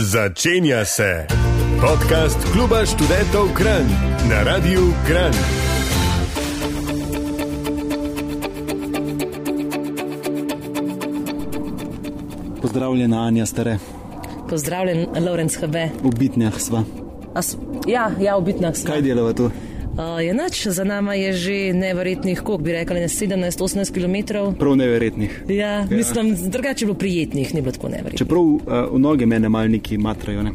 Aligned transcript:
Začenja 0.00 0.84
se 0.84 1.26
podcast 1.80 2.38
Kluba 2.52 2.86
študentov 2.86 3.52
Kran 3.54 3.84
na 4.30 4.42
Radiu 4.42 4.80
Kran. 5.06 5.32
Pozdravljena, 12.62 13.26
Anja, 13.26 13.46
stare. 13.46 13.78
Pozdravljen, 14.48 15.06
Lorenz 15.28 15.56
HB. 15.56 15.74
V 16.02 16.18
bitnjah 16.18 16.60
sva. 16.60 16.82
As, 17.34 17.56
ja, 17.86 18.10
ja, 18.20 18.38
v 18.38 18.44
bitnah 18.44 18.76
smo. 18.76 18.92
Kaj 18.92 19.02
delava 19.02 19.32
tu? 19.32 19.50
Uh, 20.00 20.16
je 20.24 20.32
noč, 20.34 20.66
za 20.66 20.84
nama 20.84 21.14
je 21.14 21.32
že 21.32 21.72
neverjetnih, 21.72 22.40
koliko 22.40 22.62
bi 22.64 22.72
rekli, 22.72 23.00
17-18 23.00 23.92
km. 23.92 24.16
Prav 24.58 24.76
neverjetnih. 24.76 25.44
Ja, 25.48 25.86
mislim, 25.90 26.36
drugače 26.50 26.84
je 26.84 26.86
bilo 26.86 26.98
prijetnih, 26.98 27.54
ni 27.54 27.60
bilo 27.60 27.72
tako 27.72 27.88
neverjetnih. 27.88 28.18
Čeprav 28.18 28.40
uh, 28.42 28.60
v 28.92 28.98
noge 28.98 29.26
mene 29.26 29.48
mal 29.48 29.68
neki 29.68 29.98
matrajo, 29.98 30.42
ne? 30.42 30.52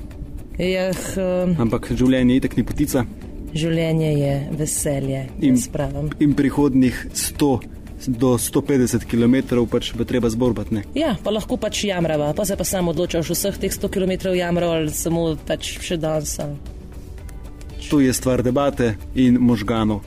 Ja, 0.58 0.89
uh, 0.89 1.59
Ampak 1.62 1.91
življenje 1.94 2.36
itek 2.36 2.58
ni 2.58 2.63
potica 2.63 3.05
življenje 3.55 4.12
je 4.20 4.34
veselje, 4.59 5.22
In- 5.41 5.58
in 6.20 6.36
prihodnih 6.36 7.08
100 7.14 7.59
do 8.08 8.36
150 8.38 9.05
km 9.08 9.64
pač 9.72 9.94
bo 9.95 10.03
treba 10.03 10.30
zborbati, 10.30 10.75
ne? 10.75 10.84
Ja, 10.94 11.16
pa 11.23 11.31
lahko 11.31 11.58
pač 11.58 11.86
jamrava, 11.88 12.34
pa 12.36 12.45
se 12.45 12.58
pa 12.59 12.64
sam 12.67 12.91
odločaš 12.91 13.31
vseh 13.31 13.58
teh 13.58 13.72
100 13.72 13.89
km 13.89 14.36
jamral 14.36 14.75
ali 14.81 14.91
samo 14.91 15.36
pač 15.48 15.77
še 15.80 15.98
danes. 15.98 16.36
ali- 16.39 16.74
Tu 17.89 17.99
je 17.99 18.13
stvar 18.13 18.44
debate 18.44 18.95
in 19.16 19.38
možganov 19.39 20.02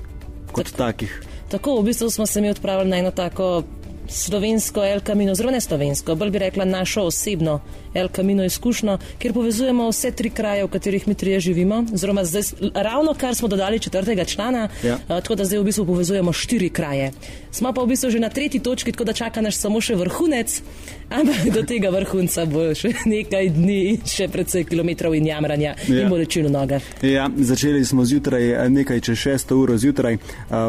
kot 0.52 0.72
takih. 0.76 1.22
Tako, 1.48 1.80
v 1.80 1.84
bistvu 1.84 2.10
smo 2.10 2.26
se 2.26 2.40
mi 2.40 2.50
odpravili 2.50 2.90
na 2.90 2.98
eno 2.98 3.10
tako 3.10 3.62
slovensko 4.08 4.84
El 4.84 5.00
Camino, 5.00 5.34
zelo 5.34 5.50
ne 5.50 5.60
slovensko, 5.60 6.14
bolj 6.14 6.30
bi 6.30 6.38
rekla 6.38 6.64
našo 6.64 7.02
osebno 7.02 7.60
El 7.94 8.08
Camino 8.08 8.44
izkušnjo, 8.44 8.98
kjer 9.18 9.32
povezujemo 9.32 9.88
vse 9.88 10.10
tri 10.10 10.30
kraje, 10.30 10.64
v 10.64 10.68
katerih 10.68 11.08
mi 11.08 11.14
trije 11.14 11.40
živimo. 11.40 11.84
Oziroma, 11.94 12.24
zdaj, 12.24 12.42
ravno 12.74 13.14
kar 13.14 13.34
smo 13.34 13.48
dodali 13.48 13.78
četrtega 13.78 14.24
člana, 14.24 14.68
Ja. 14.84 14.98
a, 15.08 15.20
tako 15.20 15.34
da 15.34 15.44
zdaj 15.44 15.58
v 15.58 15.64
bistvu 15.64 15.86
povezujemo 15.86 16.32
štiri 16.32 16.70
kraje. 16.70 17.12
Smo 17.50 17.72
pa 17.72 17.82
v 17.82 17.86
bistvu 17.86 18.10
že 18.10 18.20
na 18.20 18.28
tretji 18.28 18.60
točki, 18.60 18.92
tako 18.92 19.04
da 19.04 19.12
čaka 19.12 19.40
nas 19.40 19.56
samo 19.56 19.80
še 19.80 19.94
vrhunec, 19.94 20.62
ampak 21.10 21.54
do 21.54 21.62
tega 21.62 21.90
vrhunca 21.90 22.44
bo 22.46 22.74
še 22.74 22.92
nekaj 23.06 23.48
dni 23.50 23.78
in 23.90 24.00
še 24.06 24.28
predvsej 24.28 24.64
kilometrov 24.64 25.14
in 25.14 25.26
jamranja 25.26 25.74
Ja. 25.88 26.02
in 26.02 26.08
bolečin 26.08 26.46
v 26.46 26.50
nogah. 26.50 26.82
Ja, 27.02 27.28
začeli 27.36 27.84
smo 27.84 28.04
zjutraj, 28.04 28.44
eh, 28.52 28.68
nekaj 28.70 29.00
čez 29.00 29.18
6 29.18 29.52
uro 29.54 29.76
zjutraj 29.76 30.14
eh, 30.14 30.20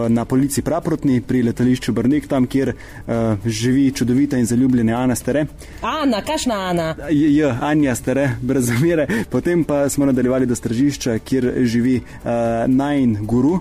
na 0.10 0.26
polici 0.26 0.62
Praprotni 0.62 1.22
pri 1.22 1.44
letališču 1.44 1.94
Brnik, 1.94 2.28
tam 2.28 2.48
kjer 2.48 2.70
eh, 2.70 3.29
živi 3.46 3.92
čudovita 3.92 4.38
in 4.38 4.46
zaljubljena 4.46 4.98
Ana 5.02 5.16
Stare. 5.16 5.46
Ana, 5.82 6.22
kašna 6.22 6.56
Ana? 6.70 6.96
J, 7.10 7.36
J, 7.36 7.56
Anja 7.62 7.96
Stare, 7.96 8.30
brez 8.42 8.66
zamere. 8.66 9.08
Potem 9.30 9.64
pa 9.64 9.90
smo 9.90 10.06
nadaljevali 10.06 10.46
do 10.46 10.56
stržišča, 10.56 11.20
kjer 11.20 11.52
živi 11.64 11.98
uh, 11.98 12.32
najn 12.68 13.18
guru, 13.26 13.60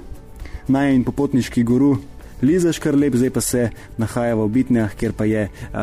najn 0.69 1.05
popotniški 1.05 1.63
guru. 1.63 1.97
Liza 2.43 2.73
Škrlep, 2.73 3.17
zdaj 3.17 3.31
pa 3.31 3.41
se 3.41 3.71
nahaja 3.99 4.35
v 4.35 4.49
Bitnjah, 4.49 4.95
kjer 4.95 5.13
pa 5.13 5.25
je 5.25 5.49
uh, 5.49 5.79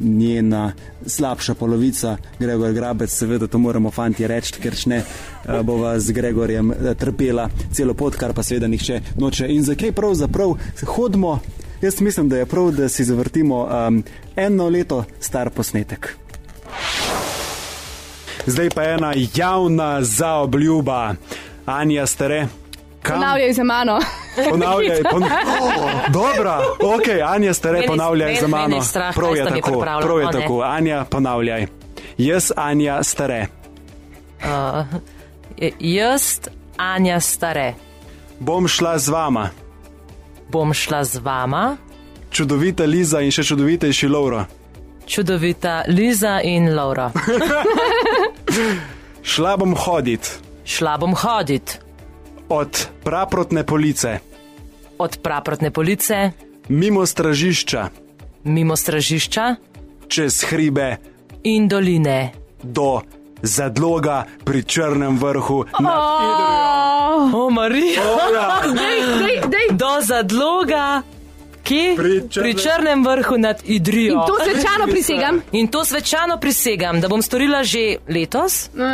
njena 0.00 0.72
slabša 1.06 1.54
polovica, 1.54 2.16
Gregor 2.38 2.72
Grabec, 2.72 3.10
seveda 3.10 3.46
to 3.46 3.58
moramo 3.58 3.90
fanti 3.90 4.26
reči, 4.26 4.58
ker 4.60 4.76
če 4.76 4.90
ne 4.90 5.00
uh, 5.00 5.62
bova 5.64 5.96
z 6.00 6.12
Gregorjem 6.12 6.70
uh, 6.70 6.92
trpela 6.98 7.48
celo 7.72 7.94
pot, 7.94 8.16
kar 8.20 8.36
pa 8.36 8.44
seveda 8.44 8.68
nihče 8.68 9.00
noče. 9.16 9.48
In 9.48 9.64
zakaj 9.64 9.92
pravzaprav 9.96 10.58
hodimo? 10.84 11.38
Jaz 11.84 12.00
mislim, 12.00 12.28
da 12.28 12.36
je 12.36 12.46
prav, 12.46 12.70
da 12.70 12.88
si 12.88 13.04
zavrtimo 13.04 13.68
um, 13.86 14.04
eno 14.36 14.68
leto 14.68 15.04
star 15.20 15.50
posnetek. 15.50 16.16
Zdaj 18.46 18.70
pa 18.70 18.82
ena 18.82 19.12
javna 19.34 20.02
zaobljuba. 20.02 21.14
Anja, 21.66 22.06
stare. 22.06 22.46
Kam? 23.02 23.14
Ponavljaj 23.14 23.52
za 23.52 23.64
mano. 23.64 24.00
Ponavljaj, 24.50 25.02
pon... 25.10 25.22
oh, 25.62 26.10
dobro, 26.12 26.58
ok, 26.80 27.08
Anja, 27.26 27.54
stare, 27.54 27.78
Meni- 27.78 27.86
ponavljaj 27.86 28.28
meni- 28.28 28.40
za 28.40 28.46
mano. 28.48 28.82
strah, 28.82 29.14
prav 29.14 29.36
je 29.36 29.44
tako, 29.44 29.80
prav 29.80 30.20
je 30.20 30.26
tako. 30.32 30.62
Anja, 30.62 31.04
ponavljaj. 31.10 31.66
Jaz, 32.18 32.52
Anja, 32.56 33.02
stare. 33.02 33.46
Uh, 34.44 34.86
jaz, 35.80 36.38
Anja 36.76 37.20
Stare, 37.20 37.74
Bom 38.38 38.68
šla 38.68 38.98
z 38.98 39.08
vama, 39.08 39.50
bom 40.54 40.74
šla 40.74 41.04
z 41.04 41.18
vama, 41.18 41.76
čudovita 42.34 42.82
Liza 42.84 43.20
in 43.22 43.30
še 43.30 43.44
čudovitejši 43.46 44.08
Lauro. 44.10 44.42
čudovita 45.06 45.84
Liza 45.88 46.40
in 46.42 46.74
Laura. 46.74 47.12
Šla 49.22 49.56
bom 49.56 49.74
hodit 49.78 50.40
Šla 50.64 50.98
bom 50.98 51.14
hodit 51.14 51.78
od 52.48 52.86
praprotne 53.04 53.64
police, 53.64 54.18
od 54.98 55.18
praprotne 55.22 55.70
police, 55.70 56.30
mimo 56.68 57.06
stražišča, 57.06 57.88
mimo 58.44 58.76
stražišča 58.76 59.54
čez 60.08 60.44
hribe 60.44 60.96
in 61.44 61.68
doline. 61.68 62.30
do 62.62 63.00
zadloga 63.42 64.24
pri 64.44 64.62
Črnem 64.64 65.18
vrhu 65.18 65.64
nad 65.80 66.00
O, 67.34 67.50
Marija! 67.50 68.02
Dej, 68.74 69.00
dej, 69.18 69.40
dej. 69.48 69.66
Do 69.76 70.00
zadloga, 70.00 71.02
ki 71.64 71.94
Pri 71.96 72.20
pri 72.30 72.52
Črnem- 72.54 73.00
vrhu 73.02 73.36
nad 73.38 73.56
Idrijo. 73.66 74.14
In 74.14 74.20
to 74.22 74.36
svečano 74.38 74.84
prisegam. 74.86 75.34
In 75.52 75.66
to 75.66 75.80
svečano 75.82 76.36
prisegam, 76.36 77.00
da 77.00 77.08
bom 77.08 77.20
storila 77.20 77.64
že 77.64 77.98
letos. 78.06 78.68
Ne, 78.70 78.84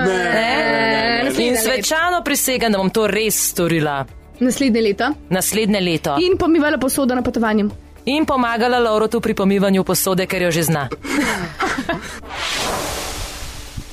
In 1.18 1.26
naslednje 1.26 1.50
leto. 1.50 1.62
svečano 1.62 2.22
prisegam, 2.22 2.70
da 2.70 2.78
bom 2.78 2.88
to 2.88 3.06
res 3.08 3.34
storila 3.50 4.06
Naslednje 4.38 4.80
leto. 4.80 5.06
naslednje 5.28 5.80
leto. 5.80 6.16
In 6.18 6.36
pomivala 6.36 6.78
posodo 6.78 7.12
na 7.12 7.20
potovanju. 7.20 7.70
in 8.06 8.24
pomagala 8.24 8.78
Laurotu 8.80 9.20
pri 9.20 9.34
pomivanju 9.34 9.84
posode, 9.84 10.24
ker 10.24 10.42
jo 10.42 10.50
že 10.50 10.62
zna. 10.62 10.88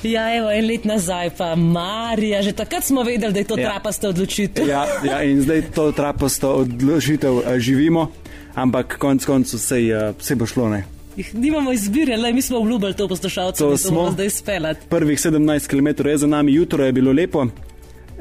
Ja, 0.04 0.30
evo, 0.32 0.48
en 0.50 0.64
let 0.64 0.86
nazaj 0.86 1.30
pa 1.32 1.56
Marija, 1.56 2.42
že 2.42 2.54
takrat 2.54 2.84
smo 2.84 3.04
vedeli, 3.04 3.34
da 3.34 3.40
je 3.40 3.46
to 3.46 3.58
Ja. 3.58 3.70
trapasta 3.70 4.08
odločitev. 4.08 4.64
Ja, 4.64 4.86
ja, 5.04 5.24
in 5.24 5.42
zdaj 5.42 5.62
to 5.74 5.92
trapasto 5.92 6.50
odložitev 6.56 7.34
eh, 7.40 7.60
živimo, 7.60 8.12
ampak 8.58 8.98
konec 8.98 9.26
koncev 9.26 9.60
se, 9.60 9.78
se 10.20 10.36
bo 10.36 10.46
šlo. 10.46 10.70
Ne? 10.70 10.84
Jih 11.16 11.32
Nimamo 11.36 11.72
izbire, 11.72 12.18
le 12.18 12.34
mi 12.34 12.42
smo 12.42 12.58
obljubili 12.58 12.94
to 12.94 13.08
poslušalce, 13.08 13.60
To 13.60 13.70
da 13.70 13.78
smo. 13.78 13.90
smo 13.90 14.12
zdaj 14.12 14.30
speljati. 14.30 14.88
Prvih 14.90 15.20
17 15.20 15.68
km 15.68 16.08
je 16.08 16.18
za 16.18 16.28
nami, 16.28 16.54
jutro 16.54 16.86
je 16.86 16.92
bilo 16.92 17.12
lepo 17.12 17.48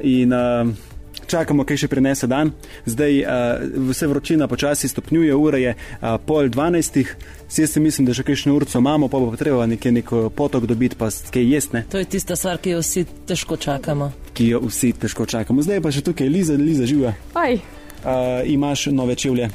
in 0.02 0.32
uh, 0.32 0.68
čakamo, 1.26 1.64
kaj 1.64 1.76
še 1.76 1.88
prinese 1.88 2.26
dan. 2.26 2.50
Zdaj 2.86 3.18
uh, 3.18 3.28
vse 3.88 4.06
vročina 4.06 4.48
počasi 4.48 4.88
stopnjuje, 4.88 5.34
ura 5.34 5.58
je 5.58 5.72
uh, 5.72 6.16
pol 6.20 6.48
dvanajstih, 6.48 7.16
jaz 7.50 7.70
si 7.70 7.80
mislim, 7.80 8.06
da 8.06 8.14
še 8.14 8.22
kakšno 8.22 8.54
urco 8.54 8.78
imamo, 8.78 9.08
pa 9.08 9.18
bo 9.18 9.36
treba 9.36 9.66
nekaj 9.66 9.92
neko 9.92 10.30
potok 10.30 10.66
dobiti, 10.66 10.96
pa 10.96 11.08
kaj 11.30 11.48
jesne, 11.48 11.84
To 11.90 11.98
je 11.98 12.04
tista 12.06 12.36
stvar, 12.36 12.56
ki 12.58 12.70
jo 12.70 12.80
vsi 12.80 13.04
težko 13.26 13.56
čakamo. 13.56 14.12
ki 14.32 14.48
jo 14.48 14.60
vsi 14.62 14.92
težko 14.92 15.26
čakamo. 15.26 15.62
Zdaj 15.62 15.80
pa 15.80 15.90
še 15.90 16.00
tukaj 16.02 16.28
Liza, 16.28 16.52
Liza 16.54 16.86
živa. 16.86 17.12
Oj. 17.34 17.60
Uh, 18.04 18.44
imaš 18.46 18.86
nove 18.86 19.14
čevlje. 19.14 19.48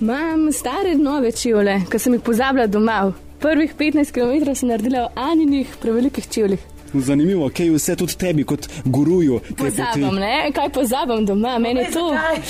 Imam 0.00 0.52
stare 0.52 0.94
nove 0.94 1.32
čevlje, 1.32 1.80
ki 1.92 1.98
sem 1.98 2.14
jih 2.14 2.22
pozabila 2.24 2.66
doma. 2.66 3.12
Prvih 3.40 3.74
15 3.78 4.12
km 4.12 4.54
sem 4.54 4.68
naredila 4.68 5.02
v 5.06 5.10
Aninih 5.14 5.74
prevelikih 5.82 6.28
čevljih. 6.28 6.60
Zanimivo, 6.94 7.50
kaj 7.56 7.68
vse 7.70 7.96
tudi 7.96 8.16
tebi 8.18 8.44
kot 8.44 8.68
guruju. 8.84 9.40
kaj 9.40 9.56
Pozabim, 9.56 10.14
ne? 10.14 10.50
Kaj 10.54 10.68
pozabim 10.68 11.26
doma? 11.26 11.58
Meni 11.58 11.80
je 11.80 11.90
to, 11.90 12.06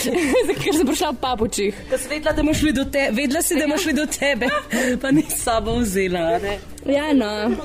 ker 0.63 0.75
sem 0.77 0.87
prišla 0.87 1.11
v 1.11 1.17
papučih. 1.21 1.75
Vedela, 1.91 2.33
da 2.33 2.43
bomo 2.43 2.55
šli 2.55 2.73
do 2.73 2.85
tebe, 2.85 3.17
vedela 3.17 3.43
si, 3.43 3.55
da 3.55 3.67
bomo 3.67 3.79
šli 3.79 3.93
do 3.93 4.07
tebe, 4.07 4.49
pa 5.03 5.11
ni 5.11 5.27
s 5.29 5.43
sabo 5.43 5.75
vzela. 5.83 6.39
Ne? 6.39 6.59
Ja, 6.87 7.13
no. 7.13 7.57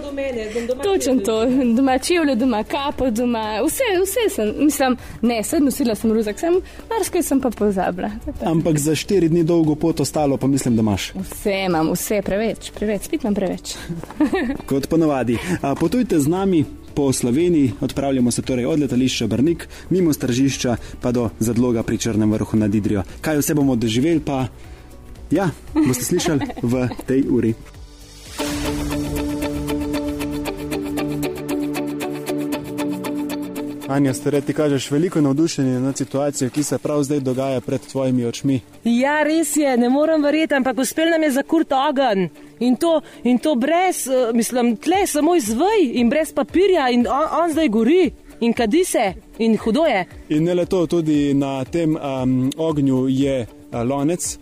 Točen 0.84 1.20
to, 1.20 1.46
doma 1.76 1.98
čevlje, 1.98 2.36
doma 2.36 2.64
kapo, 2.64 3.10
doma 3.12 3.62
vse, 3.66 3.84
vse 4.04 4.36
sem, 4.36 4.54
mislim, 4.66 4.98
ne, 5.22 5.44
sedem 5.44 5.66
nosila 5.66 5.96
sem 5.96 6.12
ruzak, 6.12 6.40
sem, 6.40 6.60
marsikaj 6.90 7.24
sem 7.24 7.42
pa 7.42 7.50
pozabila. 7.50 8.10
To. 8.26 8.34
Ampak 8.52 8.80
za 8.80 8.96
štiri 8.96 9.30
dni 9.30 9.44
dolgo 9.44 9.76
pot 9.76 10.00
ostalo, 10.00 10.38
pa 10.38 10.48
mislim, 10.48 10.76
da 10.76 10.82
imaš. 10.82 11.14
Vse 11.16 11.54
imam, 11.66 11.92
vse 11.94 12.22
preveč, 12.26 12.72
preveč, 12.76 13.08
spet 13.08 13.24
imam 13.24 13.36
preveč. 13.36 13.76
Kot 14.70 14.90
ponavadi. 14.92 15.38
A, 15.62 15.76
Potujte 15.76 16.20
z 16.20 16.28
nami 16.28 16.66
po 16.96 17.14
Sloveniji, 17.14 17.72
odpravljamo 17.82 18.32
se 18.32 18.42
torej 18.42 18.66
od 18.66 18.80
letališča 18.80 19.28
Brnik, 19.28 19.68
mimo 19.90 20.14
stržišča 20.14 20.76
pa 21.02 21.12
do 21.12 21.30
zadloga 21.40 21.84
pri 21.84 21.98
Črnem 21.98 22.32
vrhu 22.32 22.58
nad 22.58 22.76
Idrijo. 22.76 23.04
Kaj 23.22 23.38
vse 23.38 23.54
bomo 23.54 23.76
doživeli, 23.76 24.20
pa 24.20 24.48
ja, 25.32 25.50
boste 25.88 26.04
slišali 26.04 26.40
v 26.64 26.88
tej 27.08 27.24
uri. 27.30 27.54
Anja, 33.88 34.14
stare, 34.14 34.42
ti 34.42 34.54
kažeš 34.54 34.92
veliko 34.92 35.22
navdušenja 35.22 35.80
nad 35.80 35.98
situacijo, 35.98 36.50
ki 36.50 36.64
se 36.64 36.78
prav 36.78 37.04
zdaj 37.04 37.20
dogaja 37.20 37.62
pred 37.62 37.82
tvojimi 37.82 38.26
očmi. 38.26 38.60
Ja, 38.84 39.24
res 39.24 39.56
je, 39.56 39.78
ne 39.78 39.90
morem 39.90 40.24
verjeti, 40.24 40.56
ampak 40.56 40.78
uspel 40.78 41.10
nam 41.10 41.24
je 41.24 41.32
zakurt 41.32 41.72
ogen. 41.72 42.30
In 42.60 42.76
to, 42.76 43.02
in 43.24 43.38
to 43.38 43.56
brez, 43.56 44.08
uh, 44.08 44.34
mislim, 44.34 44.76
tle 44.78 45.08
samo 45.08 45.36
izvoj 45.36 45.86
in 45.94 46.10
brez 46.10 46.34
papirja, 46.34 46.90
in 46.90 47.06
on, 47.08 47.28
on 47.42 47.52
zdaj 47.52 47.70
gori 47.70 48.12
in 48.40 48.54
kadi 48.54 48.84
se 48.86 49.14
in 49.38 49.58
hudo 49.58 49.86
je. 49.86 50.06
In 50.30 50.44
ne 50.44 50.54
le 50.54 50.66
to, 50.66 50.88
tudi 50.88 51.34
na 51.34 51.64
tem 51.66 51.96
um, 51.96 52.52
ognju 52.58 53.06
je 53.10 53.46
uh, 53.46 53.82
lonec 53.84 54.38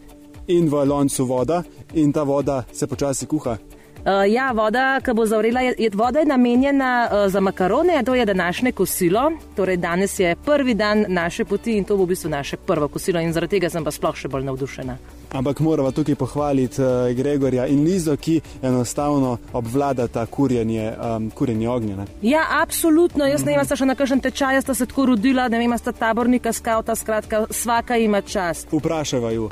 in 0.47 0.69
v 0.69 0.85
loncu 0.85 1.25
voda, 1.25 1.63
in 1.93 2.13
ta 2.13 2.23
voda 2.23 2.63
se 2.71 2.87
počasi 2.87 3.25
kuha. 3.25 3.57
Uh, 4.03 4.27
ja, 4.27 4.51
voda, 4.51 4.99
ki 4.99 5.13
bo 5.15 5.23
zavrela, 5.25 5.61
je, 5.63 5.75
je, 5.79 5.89
voda 5.95 6.19
je 6.19 6.25
namenjena 6.25 7.07
uh, 7.07 7.31
za 7.31 7.39
makarone, 7.39 8.03
to 8.03 8.15
je 8.15 8.25
današnje 8.25 8.71
kosilo. 8.71 9.31
Torej, 9.55 9.77
danes 9.77 10.19
je 10.19 10.35
prvi 10.35 10.73
dan 10.73 11.05
naše 11.07 11.45
poti 11.45 11.77
in 11.77 11.83
to 11.83 11.95
bo 11.97 12.03
v 12.03 12.07
bistvu 12.07 12.29
naše 12.29 12.57
prvo 12.57 12.87
kosilo, 12.87 13.21
in 13.21 13.31
zaradi 13.33 13.55
tega 13.55 13.69
sem 13.69 13.83
pa 13.83 13.91
sploh 13.95 14.15
še 14.15 14.27
bolj 14.27 14.43
navdušena. 14.43 14.97
Ampak 15.31 15.59
moramo 15.59 15.91
tukaj 15.91 16.15
pohvaliti 16.15 16.81
uh, 16.81 17.15
Gregorja 17.15 17.67
in 17.71 17.85
Lizo, 17.87 18.17
ki 18.17 18.41
enostavno 18.61 19.37
obvladata 19.53 20.25
kurjenje, 20.25 20.91
um, 20.99 21.31
kurjenje 21.31 21.69
ognja. 21.69 21.95
Ne? 21.95 22.07
Ja, 22.21 22.43
absolutno. 22.59 23.23
Jaz 23.25 23.47
ne 23.47 23.55
vem, 23.55 23.63
sta 23.65 23.79
še 23.79 23.87
na 23.87 23.95
kakšen 23.95 24.19
tečaj, 24.19 24.59
sta 24.67 24.75
se 24.75 24.85
tako 24.85 25.13
rodila, 25.13 25.47
ne 25.47 25.63
vem, 25.63 25.77
sta 25.79 25.95
tabornika, 25.95 26.51
skauta, 26.51 26.95
skratka, 26.99 27.45
vsaka 27.55 28.01
ima 28.03 28.19
čast. 28.21 28.67
Vprašajva 28.67 29.31
ju. 29.31 29.47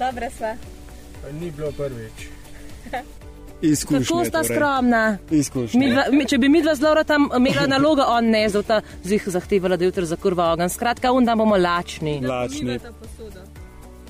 Dobre 0.00 0.32
sva. 0.32 0.56
Ni 1.36 1.52
bilo 1.52 1.76
prvič. 1.76 2.28
Izkušnje. 3.62 4.04
Kako 4.04 4.24
sta 4.24 4.42
torej. 4.42 4.56
skromna? 4.56 5.18
Midva, 5.74 6.04
mi, 6.12 6.26
če 6.26 6.38
bi 6.38 6.48
mi 6.48 6.62
dva 6.62 6.74
zelo 6.74 7.04
tam 7.04 7.28
imela 7.36 7.66
nalogo, 7.66 8.02
on 8.06 8.30
ne, 8.30 8.48
zato 8.48 8.80
zih 9.04 9.24
zahtevala, 9.26 9.76
da 9.76 9.84
jutri 9.84 10.06
za 10.06 10.16
kurva 10.16 10.52
ogen. 10.52 10.68
Skratka, 10.68 11.12
un 11.12 11.24
dan 11.24 11.38
bomo 11.38 11.56
lačni. 11.56 12.20
Lačni. 12.20 12.78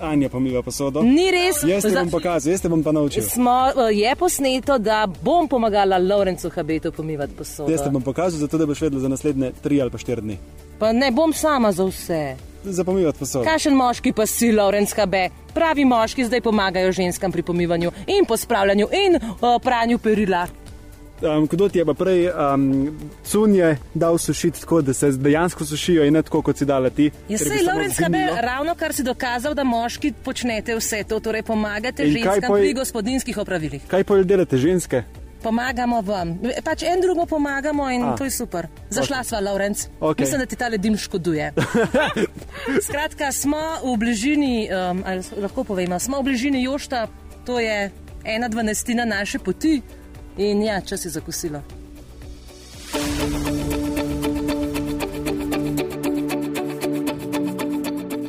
Anja 0.00 0.29
pomiva 0.29 0.62
posodo. 0.62 1.03
Ni 1.03 1.31
res. 1.31 1.62
Jaz 1.67 1.83
Za- 1.83 2.00
bom 2.00 2.11
pokazal, 2.11 2.53
jaz 2.53 2.62
te 2.62 2.69
bom 2.69 2.83
pa 2.83 2.93
naučil. 2.93 3.23
Smo, 3.23 3.67
eh, 3.69 3.95
je 3.95 4.15
posneto, 4.17 4.79
da 4.79 5.06
bom 5.23 5.49
pomagala 5.49 5.99
Lorencu 5.99 6.50
Habetu 6.50 6.93
pomivati 6.93 7.33
posodo. 7.35 7.73
Jaz 7.73 7.83
te 7.83 7.91
bom 7.91 8.03
pokazal, 8.03 8.41
zato 8.41 8.59
da 8.59 8.67
boš 8.67 8.81
vedela 8.81 9.00
za 9.00 9.09
naslednje 9.09 9.53
tri 9.62 9.83
ali 9.83 9.91
pa 9.91 9.99
štiri 9.99 10.21
dni. 10.21 10.39
Pa 10.79 10.93
ne 10.93 11.11
bom 11.11 11.33
sama 11.33 11.73
za 11.73 11.85
vse. 11.85 12.37
Za 12.64 12.84
pomivati 12.84 13.19
posodo. 13.19 13.44
Kakšen 13.44 13.75
moški 13.75 14.12
pa 14.12 14.26
si, 14.26 14.52
Lorenz 14.52 14.93
Habe? 14.96 15.28
Pravi 15.55 15.84
moški 15.84 16.25
zdaj 16.25 16.40
pomagajo 16.40 16.93
ženskam 16.93 17.32
pri 17.32 17.43
pomivanju 17.43 17.90
in 18.06 18.25
pospravljanju 18.26 18.88
in 18.93 19.16
uh, 19.16 19.60
pranju 19.62 19.99
perila. 19.99 20.46
Um, 21.22 21.46
kdo 21.46 21.69
ti 21.69 21.78
je 21.78 21.84
pa 21.84 21.94
prej 21.94 22.28
um, 22.31 22.99
cunje 23.25 23.76
dal 23.94 24.19
sušiti 24.19 24.60
tako, 24.60 24.82
da 24.82 24.93
se 24.94 25.10
dejansko 25.10 25.64
sušijo 25.64 26.05
in 26.05 26.14
ne 26.14 26.22
tako, 26.22 26.43
kot 26.43 26.56
si 26.58 26.64
dala 26.64 26.90
ti? 26.90 27.10
Je 27.28 27.38
ker 27.38 27.49
bi 27.49 27.58
se 27.58 27.58
samo 27.58 27.72
Lorenz 27.72 27.99
Habe 27.99 28.19
zgnilo? 28.19 28.37
ravno 28.40 28.75
kar 28.75 28.94
si 28.94 29.02
dokazal, 29.02 29.54
da 29.54 29.64
moški 29.64 30.12
počnete 30.25 30.76
vse 30.76 31.02
to, 31.08 31.19
torej 31.20 31.43
pomagate 31.43 32.06
In 32.06 32.12
ženskam 32.12 32.50
poj- 32.52 32.61
pri 32.61 32.72
gospodinskih 32.75 33.38
opravilih. 33.38 33.82
Kaj 33.88 34.04
pa 34.04 34.22
delate 34.22 34.56
ženske? 34.56 35.02
Pomagamo 35.43 36.00
vam. 36.02 36.38
Pač 36.64 36.82
en 36.82 37.00
drugemu 37.00 37.26
pomagamo 37.26 37.90
in 37.90 38.02
A. 38.02 38.12
A. 38.12 38.17
to 38.17 38.25
je 38.25 38.31
super. 38.31 38.67
Zašla 38.90 39.25
sva, 39.25 39.40
Lorenz. 39.40 39.87
Okej. 40.00 40.25
Mislim, 40.25 40.40
da 40.40 40.46
ti 40.46 40.56
ta 40.56 40.69
dim 40.70 40.96
škoduje. 40.96 41.52
Skratka, 42.87 43.32
smo 43.32 43.61
v 43.85 43.96
bližini, 43.96 44.69
um, 44.70 45.05
lahko 45.43 45.64
povemo, 45.64 45.99
smo 45.99 46.20
v 46.20 46.23
bližini 46.23 46.62
Jošta, 46.62 47.06
to 47.46 47.61
je 47.61 47.90
ena 48.25 48.49
dvanajstina 48.49 49.05
naše 49.05 49.38
poti 49.38 49.82
in 50.37 50.62
ja, 50.62 50.81
čas 50.81 51.05
je 51.05 51.11
za 51.11 51.20
kosilo. 51.20 51.62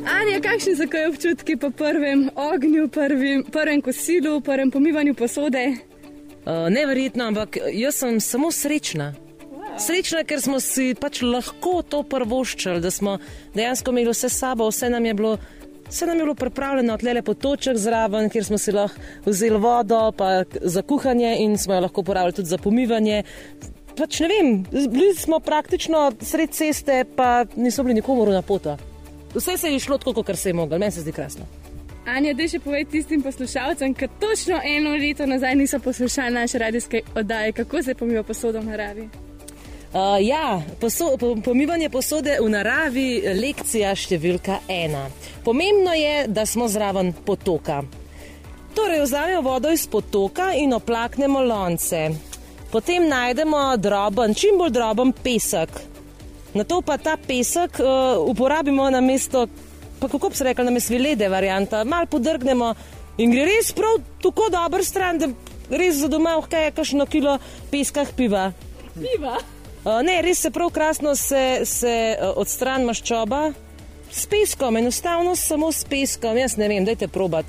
Anja, 0.06 0.40
kakšni 0.42 0.76
so 0.76 0.86
kaj 0.90 1.08
občutki 1.10 1.56
po 1.56 1.70
prvem 1.70 2.30
ognju, 2.34 2.88
prvim, 2.88 3.44
prvem 3.52 3.82
kosilu, 3.82 4.40
prvem 4.40 4.70
pomivanju 4.70 5.14
posode? 5.14 5.89
Uh, 6.40 6.70
neverjetno, 6.72 7.24
ampak 7.24 7.58
jaz 7.72 8.00
sem 8.00 8.20
samo 8.20 8.48
srečna. 8.52 9.12
Srečna, 9.78 10.24
ker 10.24 10.40
smo 10.40 10.60
si 10.60 10.94
pač 10.98 11.20
lahko 11.22 11.80
to 11.86 12.02
prvoščili, 12.08 12.80
da 12.80 12.90
smo 12.90 13.18
dejansko 13.54 13.92
imeli 13.92 14.12
vse 14.12 14.28
sabo, 14.32 14.68
vse 14.72 14.90
nam 14.90 15.04
je 15.06 15.14
bilo. 15.14 15.38
Vse 15.90 16.06
nam 16.06 16.20
je 16.20 16.22
bilo 16.22 16.34
pripravljeno, 16.38 16.94
tle 17.02 17.22
potoček 17.26 17.76
zraven, 17.76 18.28
kjer 18.30 18.44
smo 18.46 18.58
si 18.62 18.70
lahko 18.72 19.00
vzeli 19.26 19.58
vodo 19.58 20.12
pa 20.14 20.44
za 20.62 20.84
kuhanje 20.86 21.32
in 21.42 21.56
smo 21.58 21.74
jo 21.74 21.80
lahko 21.80 22.04
uporabljali 22.04 22.36
tudi 22.36 22.48
za 22.48 22.58
pomivanje. 22.62 23.24
Pač 23.98 24.20
ne 24.22 24.28
vem, 24.30 24.52
bili 24.70 25.10
smo 25.18 25.40
praktično 25.42 26.12
sred 26.22 26.54
ceste, 26.54 27.02
pa 27.16 27.44
niso 27.56 27.82
bili 27.82 27.98
nikomor 27.98 28.30
na 28.30 28.42
pota. 28.42 28.76
Vse 29.34 29.56
se 29.56 29.72
je 29.72 29.82
šlo 29.82 29.98
tako, 29.98 30.22
kot 30.22 30.38
se 30.38 30.48
je 30.48 30.54
moglo, 30.54 30.78
meni 30.78 30.92
se 30.92 31.02
zdi 31.02 31.12
krasno. 31.12 31.44
Anja, 32.08 32.32
da 32.34 32.46
še 32.48 32.58
povej 32.64 32.86
tistim 32.88 33.22
poslušalcem, 33.22 33.92
ki 33.94 34.08
točno 34.20 34.60
eno 34.64 34.94
leto 34.96 35.26
nazaj 35.26 35.54
niso 35.54 35.78
poslušali 35.84 36.34
naše 36.34 36.58
radijske 36.58 37.02
oddaje, 37.14 37.52
kako 37.52 37.82
se 37.82 37.94
pomiva 37.94 38.22
posodo 38.22 38.60
v 38.60 38.72
naravi. 38.72 39.08
Uh, 39.90 40.16
ja, 40.22 40.62
poso, 40.80 41.16
po, 41.18 41.34
pomivanje 41.44 41.88
posode 41.90 42.36
v 42.40 42.48
naravi, 42.48 43.06
lekcija 43.36 43.90
številka 43.98 44.60
ena. 44.70 45.08
Pomembno 45.44 45.92
je, 45.98 46.28
da 46.30 46.46
smo 46.46 46.68
zraven 46.70 47.12
potoka. 47.26 47.82
Torej, 48.74 49.02
vzamemo 49.02 49.42
vodo 49.42 49.72
iz 49.74 49.88
potoka 49.90 50.52
in 50.54 50.72
oplaknemo 50.72 51.42
lonce. 51.42 52.04
Potem 52.70 53.08
najdemo 53.10 53.64
droben, 53.82 54.34
čim 54.38 54.60
bolj 54.62 54.70
droben 54.78 55.10
pesek. 55.12 55.74
Na 56.54 56.62
to 56.64 56.80
pa 56.86 56.96
ta 56.96 57.16
pesek 57.18 57.82
uh, 57.82 58.22
uporabimo 58.30 58.86
na 58.94 59.02
mesto, 59.02 59.48
pa 60.00 60.08
kako 60.08 60.28
bi 60.28 60.36
se 60.36 60.44
rekla, 60.44 60.64
na 60.64 60.70
mesto 60.70 60.94
vilede 60.94 61.28
varianta, 61.28 61.84
malo 61.84 62.06
podrgnemo 62.06 62.74
in 63.18 63.30
gre 63.30 63.44
res 63.44 63.72
prav 63.76 64.00
tako 64.22 64.48
dober 64.52 64.84
stran, 64.84 65.18
da 65.18 65.28
res 65.70 66.00
za 66.00 66.08
doma 66.08 66.36
vkaje 66.40 66.72
kakšno 66.76 67.06
kilo 67.06 67.38
peska 67.70 68.06
piva. 68.16 68.50
Piva. 68.94 69.38
Uh, 69.84 70.00
ne, 70.04 70.20
res 70.22 70.40
se 70.40 70.50
prav 70.50 70.70
krasno 70.70 71.14
se, 71.16 71.62
se 71.64 71.94
uh, 72.16 72.32
odstran 72.36 72.84
maščoba 72.84 73.52
s 74.10 74.26
peskom, 74.26 74.76
enostavno 74.76 75.36
samo 75.36 75.72
s 75.72 75.84
peskom. 75.84 76.36
Jaz 76.36 76.56
ne 76.60 76.68
vem, 76.68 76.84
dajte 76.84 77.08
probat, 77.08 77.46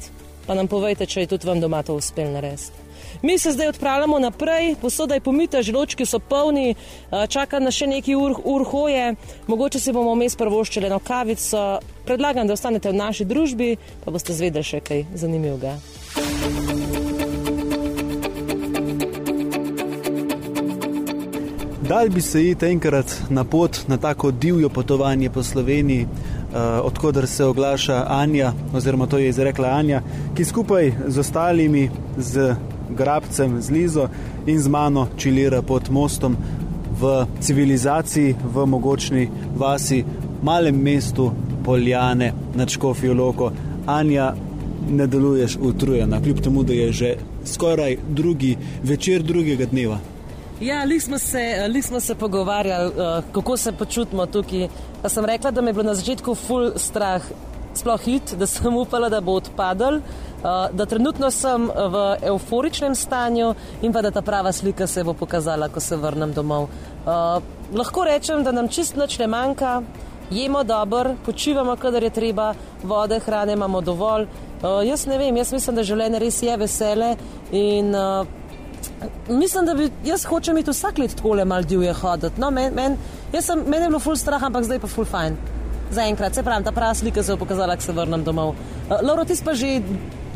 pa 0.47 0.55
nam 0.55 0.69
povejte, 0.71 1.05
če 1.05 1.25
je 1.25 1.33
tudi 1.33 1.47
vam 1.47 1.59
doma 1.59 1.83
to 1.83 1.97
uspel 1.99 2.31
narediti. 2.31 2.90
Mi 3.21 3.37
se 3.37 3.51
zdaj 3.51 3.67
odpravljamo 3.67 4.19
naprej, 4.19 4.75
posoda 4.81 5.13
je 5.13 5.21
pomita, 5.21 5.61
želočki 5.61 6.05
so 6.05 6.19
polni, 6.19 6.75
uh, 6.75 7.27
čaka 7.29 7.59
nas 7.59 7.77
še 7.77 7.85
nekaj 7.87 8.15
ur, 8.17 8.33
ur 8.43 8.63
hoje, 8.65 9.15
mogoče 9.47 9.79
si 9.79 9.93
bomo 9.93 10.15
vmes 10.15 10.35
prvoščili 10.35 10.89
eno 10.89 10.97
kavico. 10.99 11.79
Predlagam, 12.05 12.47
da 12.49 12.57
ostanete 12.57 12.89
v 12.89 12.97
naši 12.97 13.25
družbi, 13.29 13.75
pa 14.05 14.11
boste 14.11 14.33
zvedeli 14.33 14.65
še 14.65 14.81
kaj 14.81 15.05
zanimivega. 15.13 15.77
Dal 21.85 22.09
bi 22.09 22.21
se 22.25 22.41
iti 22.47 22.65
enkrat 22.65 23.13
na 23.29 23.43
pot, 23.43 23.83
na 23.87 23.97
tako 24.01 24.31
divjo 24.31 24.69
potovanje 24.69 25.29
po 25.29 25.43
Sloveniji, 25.43 26.07
uh, 26.07 26.81
odkudar 26.89 27.27
se 27.27 27.45
oglaša 27.45 28.05
Anja, 28.09 28.53
oziroma 28.73 29.05
to 29.05 29.21
je 29.21 29.29
izrekla 29.29 29.77
Anja, 29.77 30.01
ki 30.33 30.45
skupaj 30.45 30.93
z 31.07 31.19
ostalimi, 31.19 31.89
z 32.17 32.55
Grabcem, 32.95 33.61
z 33.61 33.69
Lizo 33.69 34.07
in 34.45 34.59
z 34.59 34.67
mano 34.67 35.07
čilira 35.17 35.61
pod 35.61 35.89
mostom 35.89 36.37
v 37.01 37.25
civilizaciji, 37.39 38.35
v 38.53 38.65
mogočni 38.65 39.29
vasi, 39.55 40.03
malem 40.43 40.75
mestu 40.75 41.31
Poljane 41.65 42.33
nad 42.55 42.69
Škofijo 42.69 43.13
Loko. 43.13 43.51
Anja, 43.85 44.33
ne 44.89 45.07
deluješ 45.07 45.57
utrujena, 45.61 46.21
kljub 46.21 46.41
temu, 46.41 46.63
da 46.63 46.73
je 46.73 46.91
že 46.91 47.15
skoraj 47.45 47.97
drugi 48.09 48.57
večer 48.83 49.23
drugega 49.23 49.65
dneva. 49.65 49.99
Ja, 50.61 50.83
lih 50.83 51.03
smo 51.03 51.17
se, 51.17 51.67
lih 51.69 51.85
smo 51.85 51.99
se 51.99 52.15
pogovarjali, 52.15 52.87
uh, 52.87 53.23
kako 53.31 53.57
se 53.57 53.71
počutimo 53.71 54.25
tukaj. 54.25 54.67
Pa 55.01 55.09
sem 55.09 55.25
rekla, 55.25 55.51
da 55.51 55.61
me 55.61 55.69
je 55.69 55.73
bilo 55.73 55.83
na 55.83 55.95
začetku 55.95 56.35
ful 56.35 56.71
strah, 56.75 57.21
sploh 57.75 58.01
hit, 58.05 58.35
da 58.39 58.47
sem 58.47 58.75
upala, 58.77 59.09
da 59.09 59.21
bo 59.21 59.37
odpadel, 59.39 60.01
uh, 60.01 60.67
da 60.73 60.85
trenutno 60.85 61.31
sem 61.31 61.67
v 61.67 62.03
euforičnem 62.33 62.95
stanju 62.95 63.53
in 63.81 63.93
pa 63.93 64.01
da 64.01 64.11
ta 64.11 64.21
prava 64.21 64.51
slika 64.51 64.87
se 64.87 65.03
bo 65.03 65.13
pokazala, 65.13 65.69
ko 65.69 65.79
se 65.79 65.95
vrnem 65.95 66.33
domov. 66.33 66.69
Uh, 67.05 67.41
lahko 67.73 68.05
rečem, 68.05 68.43
da 68.43 68.51
nam 68.51 68.67
čist 68.67 68.95
noč 68.95 69.19
ne 69.19 69.27
manjka, 69.27 69.81
jemo 70.31 70.63
dobro, 70.63 71.15
počivamo, 71.25 71.75
kadar 71.75 72.03
je 72.03 72.09
treba, 72.09 72.53
vode, 72.83 73.19
hrane 73.19 73.53
imamo 73.53 73.81
dovolj. 73.81 74.27
Uh, 74.61 74.81
jaz 74.85 75.07
ne 75.07 75.17
vem, 75.17 75.37
jaz 75.37 75.53
mislim, 75.53 75.75
da 75.75 75.83
življenje 75.83 76.19
res 76.19 76.43
je 76.43 76.57
vesele 76.57 77.15
in 77.51 77.95
uh, 77.95 78.37
Mislim, 79.29 79.65
da 79.65 79.73
bi 79.73 79.89
jaz 80.05 80.25
hočem 80.25 80.57
iti 80.57 80.71
vsak 80.71 80.97
let 80.97 81.15
tako 81.15 81.33
le 81.37 81.45
mal 81.45 81.63
divje 81.63 81.93
hoditi. 81.93 82.41
No, 82.41 82.51
men, 82.51 82.73
men, 82.73 82.97
jaz 83.33 83.45
sem, 83.45 83.63
meni 83.67 83.85
je 83.85 83.89
bilo 83.89 83.99
ful 83.99 84.15
strah, 84.17 84.43
ampak 84.43 84.65
zdaj 84.65 84.79
pa 84.81 84.89
ful 84.89 85.05
fajn. 85.05 85.37
Zaenkrat, 85.91 86.35
se 86.35 86.43
pravi, 86.43 86.63
ta 86.63 86.71
prava 86.71 86.93
slika 86.95 87.23
se 87.23 87.35
bo 87.35 87.45
pokazala, 87.45 87.75
ko 87.75 87.83
se 87.83 87.91
vrnem 87.91 88.23
domov. 88.23 88.49
Uh, 88.49 88.97
Lauro, 89.03 89.25
ti 89.25 89.35
si 89.35 89.43
pa 89.43 89.53
že 89.53 89.81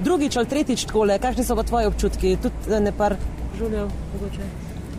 drugič 0.03 0.37
ali 0.37 0.51
tretjič 0.51 0.85
tako 0.85 1.05
le, 1.07 1.19
kakšni 1.19 1.43
so 1.43 1.55
pa 1.55 1.63
tvoji 1.63 1.87
občutki? 1.87 2.37
Tudi 2.41 2.71
eh, 2.71 2.79
ne 2.79 2.91
par 2.91 3.15
žuljev, 3.57 3.87
mogoče. 4.13 4.49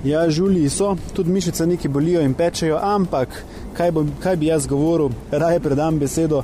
Ja, 0.05 0.31
žulji 0.31 0.69
so, 0.71 0.97
tudi 1.17 1.31
mišice 1.31 1.67
neki 1.67 1.89
bolijo 1.89 2.23
in 2.23 2.35
pečejo, 2.35 2.79
ampak 2.83 3.43
kaj, 3.77 3.93
bom, 3.93 4.11
kaj 4.23 4.37
bi 4.37 4.47
jaz 4.47 4.67
govoril, 4.67 5.11
raje 5.31 5.61
predam 5.61 5.99
besedo 5.99 6.43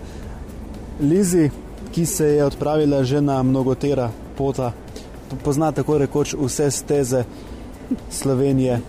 Lizi, 1.00 1.50
ki 1.92 2.06
se 2.06 2.26
je 2.26 2.44
odpravila 2.44 3.04
že 3.04 3.20
na 3.20 3.42
mnogotera 3.42 4.10
pota 4.36 4.72
pozna 5.44 5.72
tako 5.72 5.98
rekoč 5.98 6.34
vse 6.34 6.70
steze 6.70 7.24
Slovenije. 8.10 8.80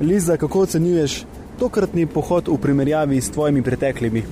Liza, 0.00 0.36
kako 0.36 0.60
ocenjuješ 0.60 1.24
tokratni 1.58 2.06
pohod 2.06 2.48
v 2.48 2.58
primerjavi 2.58 3.20
s 3.20 3.30
tvojimi 3.30 3.62
preteklimi? 3.62 4.22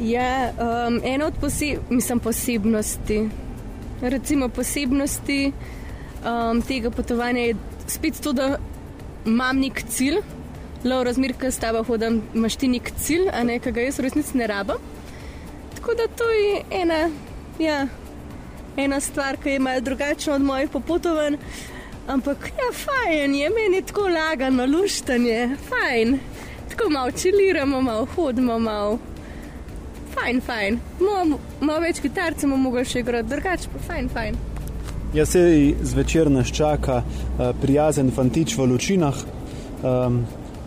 Ja, 0.00 0.52
um, 0.58 1.00
ena 1.04 1.26
od 1.26 1.34
poseb 1.40 1.78
mislim, 1.90 2.20
posebnosti, 2.20 3.28
recimo 4.02 4.48
posebnosti 4.48 5.52
um, 6.24 6.62
tega 6.62 6.90
potovanja 6.90 7.40
je 7.40 7.54
spet 7.86 8.20
to, 8.22 8.32
da 8.32 8.58
imam 9.26 9.58
nek 9.58 9.82
cilj. 9.88 10.20
Lo, 10.84 11.00
razmer, 11.04 11.32
ki 11.32 11.48
s 11.50 11.58
tabo 11.58 11.82
hodim, 11.82 12.20
imaš 12.34 12.58
ti 12.60 12.68
nek 12.68 12.90
cilj, 13.00 13.30
a 13.32 13.42
ne, 13.44 13.56
ki 13.58 13.72
ga 13.72 13.86
jaz 13.86 13.98
v 13.98 14.04
resnici 14.06 14.36
ne 14.38 14.46
rabim. 14.46 14.84
Tako 15.74 15.96
da 15.96 16.06
to 16.06 16.28
je 16.30 16.60
ena, 16.82 17.00
ja, 17.58 17.86
ena 18.76 19.00
stvar, 19.00 19.40
ki 19.42 19.56
je 19.56 19.64
malo 19.64 19.80
drugačna 19.80 20.34
od 20.34 20.44
mojih 20.44 20.70
popotovanj. 20.70 21.40
Ampak, 22.06 22.52
ja, 22.52 22.70
fajn 22.84 23.34
je, 23.34 23.50
meni 23.50 23.80
je 23.80 23.88
tako 23.88 24.08
lagano, 24.12 24.66
luštanje, 24.66 25.56
fajn. 25.68 26.18
Tako 26.70 26.90
malo 26.90 27.10
čiliramo, 27.10 27.80
malo 27.80 28.06
hodimo, 28.14 28.58
malo. 28.58 28.98
Fajn, 30.26 30.40
fajn. 30.42 30.76
Malo, 30.98 31.36
malo 31.60 31.80
več 31.84 32.00
kitarcev 32.02 32.50
bomo 32.50 32.64
mogli 32.64 32.82
še 32.82 33.04
igrati, 33.04 33.28
drugače 33.30 33.68
pa 33.70 33.82
fajn, 33.84 34.06
fajn. 34.10 34.38
Jaz 35.14 35.28
se 35.30 35.42
zvečer 35.86 36.26
nas 36.34 36.50
čaka 36.50 36.96
uh, 37.04 37.52
prijazen 37.62 38.10
fantič 38.10 38.56
v 38.58 38.66
lučinah, 38.72 39.20
um, 39.86 40.16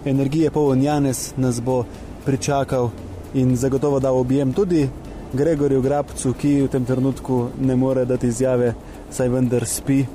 energije 0.07 0.53
poln 0.55 0.79
Janes 0.79 1.33
nas 1.35 1.59
bo 1.59 1.81
pričakal 2.23 2.87
in 3.35 3.51
zagotovo 3.59 3.99
dal 3.99 4.21
objem 4.21 4.53
tudi 4.55 4.85
Gregorju 5.33 5.81
Grabcu, 5.83 6.31
ki 6.39 6.53
v 6.61 6.71
tem 6.71 6.87
trenutku 6.87 7.41
ne 7.59 7.75
more 7.75 8.07
dati 8.07 8.31
izjave, 8.31 8.71
saj 9.11 9.27
vendar 9.35 9.67
spi 9.67 10.05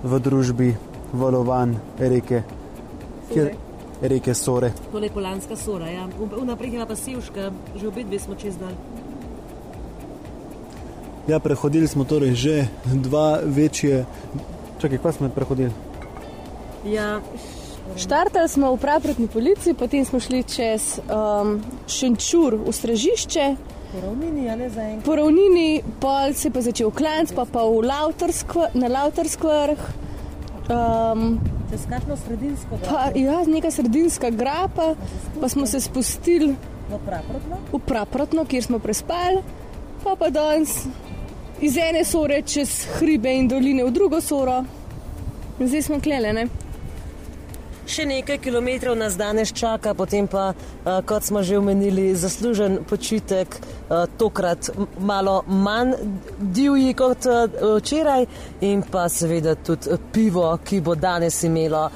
v 0.00 0.22
družbi 0.30 0.70
valovan 1.12 1.76
reke, 2.00 2.40
kjer, 3.34 3.52
reke 4.02 4.34
Sore. 4.34 4.72
To 4.92 4.98
je 4.98 5.10
polanska 5.10 5.56
sora, 5.56 5.90
ja. 5.90 6.08
Vnaprej 6.18 6.74
je 6.74 6.86
pa 6.86 6.96
sevška, 6.96 7.50
že 7.76 7.88
obe 7.88 8.04
dve 8.04 8.18
smo 8.18 8.34
čez 8.34 8.56
dan. 8.56 8.74
Ja, 11.28 11.38
prehodili 11.40 11.88
smo 11.88 12.04
torej 12.04 12.34
že 12.34 12.68
dva 12.84 13.40
večje. 13.44 14.04
Čakaj, 14.80 14.98
kaj 14.98 15.12
smo 15.12 15.28
prehodili? 15.28 15.72
Ja, 16.84 17.20
Štartali 17.96 18.48
smo 18.48 18.72
v 18.74 18.80
pravni 18.80 19.28
policiji, 19.28 19.76
potem 19.76 20.04
smo 20.04 20.20
šli 20.20 20.42
čez 20.42 20.98
um, 21.04 21.60
Šenčur 21.86 22.56
v 22.56 22.72
strežišče, 22.72 23.46
po 23.94 24.00
ravnini, 24.00 24.50
ali 24.50 24.70
za 24.70 24.82
enkrat. 24.82 25.04
po 25.04 25.16
ravnini, 25.16 25.82
pol 26.00 26.34
se 26.34 26.48
je 26.48 26.52
pa 26.52 26.60
začel 26.60 26.90
klanc, 26.90 27.32
pa 27.32 27.44
pa 27.44 27.62
v 27.62 27.84
Lauterskv, 27.86 28.74
na 28.74 28.88
Lautersk 28.88 29.44
vrh. 29.44 29.78
Um, 30.66 31.38
Čez 31.70 31.86
kakšno 31.90 32.16
sredinsko 32.16 32.78
pa, 32.84 33.10
ja, 33.14 33.42
neka 33.46 33.70
sredinska 33.70 34.30
grapa, 34.30 34.94
pa 35.40 35.48
smo 35.48 35.66
se 35.66 35.80
spustili 35.80 36.54
v 36.90 36.98
praprotno. 37.06 37.58
v 37.72 37.78
Praprotno, 37.86 38.44
kjer 38.44 38.62
smo 38.62 38.78
prespali, 38.78 39.40
pa 40.04 40.16
pa 40.18 40.30
danes 40.30 40.84
iz 41.60 41.76
ene 41.76 42.04
sore 42.04 42.42
čez 42.42 42.84
hribe 42.98 43.32
in 43.32 43.48
doline 43.48 43.84
v 43.84 43.90
drugo 43.90 44.20
soro. 44.20 44.64
In 45.58 45.68
zdaj 45.68 45.82
smo 45.82 46.00
klele, 46.00 46.32
ne? 46.32 46.48
Še 47.84 48.06
nekaj 48.08 48.38
kilometrov 48.40 48.96
nas 48.96 49.16
danes 49.20 49.50
čaka, 49.52 49.92
potem 49.94 50.24
pa, 50.30 50.54
kot 51.04 51.26
smo 51.26 51.42
že 51.44 51.58
omenili, 51.58 52.14
zaslužen 52.16 52.78
počitek, 52.88 53.58
tokrat 54.16 54.70
malo 54.98 55.42
manj 55.46 55.92
divji 56.40 56.94
kot 56.96 57.28
včeraj, 57.60 58.24
in 58.64 58.82
pa 58.88 59.04
seveda 59.12 59.54
tudi 59.60 59.98
pivo, 60.12 60.48
ki 60.64 60.80
bo 60.80 60.96
danes 60.96 61.42
imelo 61.44 61.90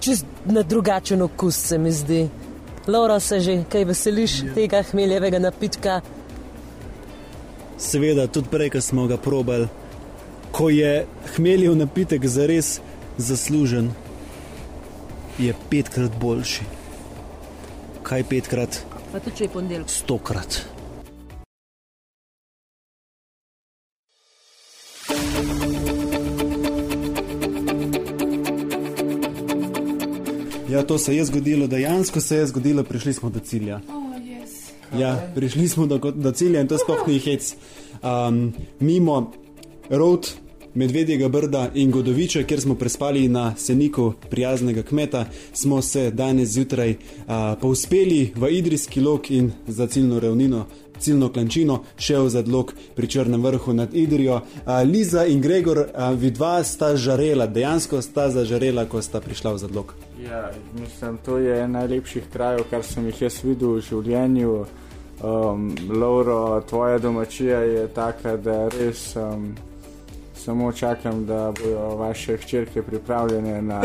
čist 0.00 0.26
na 0.44 0.62
drugačen 0.62 1.22
okus, 1.22 1.56
se 1.56 1.78
mi 1.78 1.92
zdi. 1.92 2.28
Laura, 2.86 3.20
se 3.20 3.40
že 3.40 3.64
kaj 3.70 3.84
veseliš 3.84 4.32
tega 4.54 4.82
hmeljevega 4.82 5.38
napitka? 5.38 6.00
Seveda, 7.78 8.26
tudi 8.26 8.48
prej, 8.50 8.70
ko 8.76 8.80
smo 8.80 9.06
ga 9.06 9.16
probali, 9.16 9.68
ko 10.52 10.68
je 10.68 11.06
hmeljev 11.36 11.76
napitek 11.76 12.26
zares 12.26 12.80
zaslužen, 13.18 13.90
je 15.38 15.54
petkrat 15.70 16.12
boljši. 16.20 16.64
Kaj 18.02 18.24
petkrat? 18.28 18.82
Pa 19.12 19.20
tudi 19.20 19.36
če 19.36 19.44
je 19.44 19.50
ponedeljek. 19.52 19.90
Stokrat. 19.90 20.62
Ja, 30.72 30.82
to 30.82 30.98
se 30.98 31.16
je 31.16 31.24
zgodilo, 31.24 31.66
dejansko 31.66 32.20
se 32.20 32.36
je 32.36 32.46
zgodilo, 32.46 32.84
prišli 32.84 33.12
smo 33.12 33.30
do 33.30 33.40
cilja. 33.40 33.80
Oh, 33.88 34.16
yes. 34.16 34.72
Ja, 34.98 35.30
prišli 35.34 35.68
smo 35.68 35.86
do, 35.86 35.98
do 35.98 36.32
cilja 36.32 36.60
in 36.60 36.68
to 36.68 36.78
sploh 36.78 37.04
ni 37.06 37.18
hec. 37.18 37.54
Um, 38.02 38.54
mimo 38.80 39.32
Rod, 39.90 40.30
Medvedjega 40.74 41.28
brda 41.28 41.70
in 41.74 41.90
Godoviča, 41.90 42.42
kjer 42.42 42.60
smo 42.60 42.74
prespali 42.74 43.28
na 43.28 43.56
seniku 43.56 44.12
prijaznega 44.30 44.82
kmeta, 44.82 45.24
smo 45.52 45.82
se 45.82 46.10
danes 46.10 46.48
zjutraj 46.48 46.90
uh, 46.90 46.96
povzpeli 47.60 48.32
v 48.36 48.48
Idrijski 48.50 49.00
lok 49.00 49.30
in 49.30 49.52
za 49.66 49.86
ciljno 49.86 50.20
ravnino. 50.20 50.66
Ciljno 50.98 51.32
klančino, 51.32 51.82
šel 51.98 52.28
za 52.28 52.38
odlog 52.38 52.72
pri 52.94 53.06
Črnem 53.06 53.42
vrhu 53.42 53.72
nad 53.72 53.94
Idrijo. 53.94 54.34
Uh, 54.34 54.42
Liza 54.92 55.26
in 55.26 55.40
Gregor, 55.40 55.78
uh, 55.78 56.18
vidva 56.18 56.64
sta 56.64 56.96
žarela, 56.96 57.46
dejansko 57.46 58.02
sta 58.02 58.30
zažarela, 58.30 58.84
ko 58.84 59.02
sta 59.02 59.20
prišla 59.20 59.52
v 59.52 59.58
zadlog. 59.58 59.94
Ja, 60.24 60.50
mislim, 60.80 61.18
to 61.24 61.38
je 61.38 61.58
en 61.60 61.70
najlepših 61.72 62.22
krajev, 62.32 62.64
kar 62.70 62.82
sem 62.82 63.06
jih 63.06 63.22
jaz 63.22 63.42
videl 63.44 63.76
v 63.76 63.84
življenju. 63.90 64.54
Um, 65.22 65.76
Lauro, 65.90 66.62
tvoja 66.68 66.98
domačija 66.98 67.60
je 67.60 67.88
taka, 67.88 68.36
da 68.36 68.68
res 68.68 69.16
um, 69.16 69.52
samo 70.44 70.72
čakam, 70.72 71.26
da 71.26 71.52
bodo 71.62 71.96
vaše 71.96 72.36
hčerke 72.36 72.82
pripravljene 72.82 73.62
na 73.62 73.82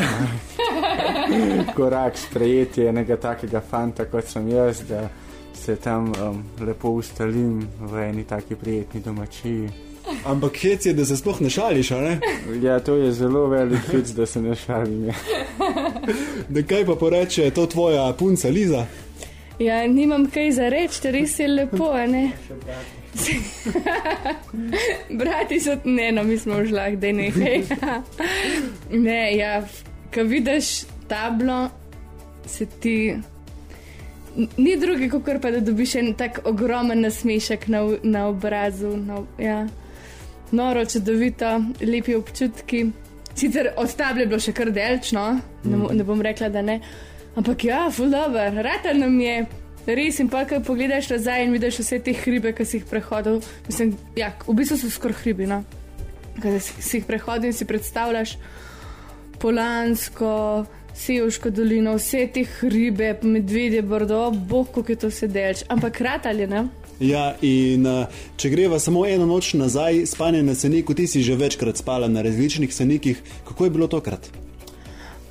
korak 1.76 2.18
sprejeti 2.18 2.86
enega 2.86 3.18
takega 3.18 3.62
fanta, 3.62 4.06
kot 4.06 4.26
sem 4.26 4.50
jaz, 4.50 4.82
da 4.90 5.10
se 5.54 5.76
tam 5.76 6.12
um, 6.12 6.44
lepo 6.68 6.90
ustalim 6.90 7.68
v 7.80 8.04
eni 8.10 8.24
taki 8.24 8.56
prijetni 8.56 9.02
domačiji. 9.02 9.70
Ampak 10.26 10.58
hec 10.58 10.86
je, 10.86 10.94
da 10.94 11.06
se 11.06 11.18
sploh 11.18 11.42
ne 11.42 11.50
šališ, 11.50 11.92
a 11.92 12.02
ne? 12.02 12.20
Ja, 12.62 12.80
to 12.80 12.96
je 12.96 13.12
zelo 13.12 13.48
velik 13.48 13.90
hit, 13.92 14.16
da 14.16 14.26
se 14.26 14.42
ne 14.42 14.56
šalim. 14.56 15.06
Ja. 15.06 15.14
Da 16.50 16.64
kaj 16.64 16.86
pa 16.86 16.96
poreče 16.96 17.50
to 17.52 17.66
tvoja 17.66 18.14
punca 18.20 18.48
Liza? 18.48 18.86
Ja, 19.60 19.88
nimam 19.88 20.30
kaj 20.32 20.52
za 20.52 20.70
reči, 20.70 21.12
res 21.12 21.40
je 21.40 21.48
lepo, 21.48 21.90
a 21.92 22.06
ne? 22.08 22.32
Brati 25.10 25.60
so, 25.60 25.78
ne, 25.84 26.12
no, 26.12 26.24
mi 26.24 26.38
smo 26.38 26.54
v 26.54 26.66
žlah, 26.66 26.94
da 26.96 27.12
ne 27.12 27.30
nekaj. 27.30 27.64
ne, 29.08 29.38
ja, 29.38 29.62
ko 30.14 30.24
vidiš 30.24 30.86
tablo, 31.08 31.70
se 32.46 32.66
ti. 32.66 33.16
Ni 34.58 34.78
druge, 34.78 35.10
kot 35.10 35.42
pa 35.42 35.52
da 35.52 35.60
dobiš 35.60 35.96
en 35.96 36.14
tak 36.14 36.40
ogromen 36.46 37.02
nasmešek 37.02 37.68
na, 37.68 37.82
na 38.04 38.28
obrazu. 38.28 38.98
Na, 38.98 39.24
ja. 39.38 39.68
Noro, 40.52 40.86
čudovito, 40.86 41.50
lepi 41.82 42.16
občutki. 42.16 42.86
Sicer 43.36 43.72
od 43.78 43.96
table 43.96 44.24
je 44.24 44.28
bilo 44.28 44.40
še 44.40 44.54
kar 44.54 44.72
delčno, 44.74 45.24
ne, 45.64 45.78
mo- 45.78 45.92
ne 45.94 46.04
bom 46.04 46.22
rekla, 46.22 46.50
da 46.50 46.62
ne. 46.62 46.80
Ampak 47.38 47.64
ja, 47.64 47.84
ful 47.92 48.10
dobro, 48.10 48.46
rata 48.64 48.94
nam 48.94 49.20
je. 49.22 49.46
Res 49.88 50.20
in 50.20 50.28
pa, 50.28 50.44
ko 50.44 50.60
pogledaš 50.60 51.10
nazaj 51.14 51.46
in 51.46 51.54
vidiš 51.56 51.80
vse 51.80 52.02
te 52.04 52.14
hribe, 52.14 52.52
ki 52.56 52.66
si 52.68 52.82
jih 52.82 52.88
prehodil, 52.90 53.40
mislim, 53.70 53.94
ja, 54.20 54.34
v 54.44 54.56
bistvu 54.60 54.76
so 54.82 54.90
skoraj 54.92 55.22
hribi, 55.22 55.48
no. 55.48 55.62
Ko 56.42 56.52
si 56.60 56.82
si 56.84 57.00
jih 57.00 57.06
prehodil 57.08 57.54
in 57.54 57.56
si 57.56 57.66
predstavljaš 57.66 58.36
Polansko, 59.40 60.66
Sevško 60.98 61.52
dolino, 61.54 61.94
vse 61.96 62.26
te 62.34 62.44
hribe, 62.58 63.14
medvedje, 63.22 63.82
brdo, 63.82 64.32
bog, 64.32 64.74
kako 64.76 64.92
je 64.92 65.00
to 65.06 65.12
vse 65.14 65.30
delč. 65.32 65.64
Ampak 65.70 66.02
ratalje, 66.02 66.48
ne? 66.50 66.66
Ja, 67.00 67.36
in 67.46 67.86
uh, 67.86 68.10
če 68.42 68.50
greva 68.50 68.80
samo 68.82 69.06
eno 69.06 69.28
noč 69.30 69.52
nazaj, 69.54 70.02
spanje 70.10 70.42
na 70.44 70.56
seniku, 70.58 70.98
ti 70.98 71.06
si 71.08 71.22
že 71.24 71.38
večkrat 71.38 71.78
spala 71.78 72.10
na 72.10 72.26
različnih 72.26 72.74
senikih, 72.74 73.22
kako 73.46 73.66
je 73.66 73.76
bilo 73.78 73.88
tokrat? 73.88 74.30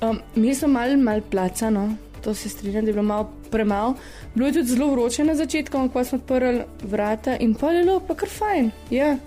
Um, 0.01 0.21
mi 0.35 0.55
smo 0.55 0.67
malo 0.71 0.97
mal 0.97 1.21
placano, 1.21 1.89
to 2.27 2.33
se 2.33 2.49
strinjam, 2.49 2.85
da 2.85 2.89
je 2.89 2.93
bilo 2.93 3.03
malo 3.03 3.31
premalo. 3.51 3.93
Bilo 4.35 4.47
je 4.47 4.53
tudi 4.53 4.67
zelo 4.67 4.91
vroče 4.91 5.23
na 5.23 5.35
začetku, 5.35 5.89
ko 5.93 6.03
smo 6.03 6.17
odprli 6.17 6.63
vrata 6.83 7.37
in 7.39 7.53
pa 7.55 7.71
je 7.71 7.83
bilo 7.83 7.99
pa 7.99 8.15
kar 8.15 8.29
fajn. 8.29 8.71
Ja, 8.91 9.17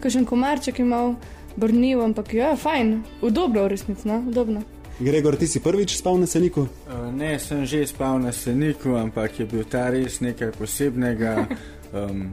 kažen 0.00 0.24
komarček 0.24 0.78
je 0.78 0.84
mal 0.84 1.14
brnil, 1.56 2.00
ampak 2.00 2.34
ja, 2.34 2.54
fajn, 2.56 3.02
udobno 3.20 3.64
v 3.64 3.68
resnici, 3.68 4.08
no, 4.08 4.24
udobno. 4.28 4.62
Gregor, 4.98 5.36
ti 5.36 5.46
si 5.46 5.60
prvič 5.60 5.98
spal 5.98 6.16
na 6.16 6.26
seniku? 6.26 6.64
Uh, 6.88 7.12
Ne, 7.12 7.38
sem 7.38 7.66
že 7.66 7.84
spal 7.86 8.18
na 8.24 8.32
seniku, 8.32 8.96
ampak 8.96 9.40
je 9.40 9.46
bil 9.46 9.64
ta 9.64 9.90
res 9.90 10.20
nekaj 10.20 10.56
posebnega. 10.56 11.36
Um, 11.94 12.32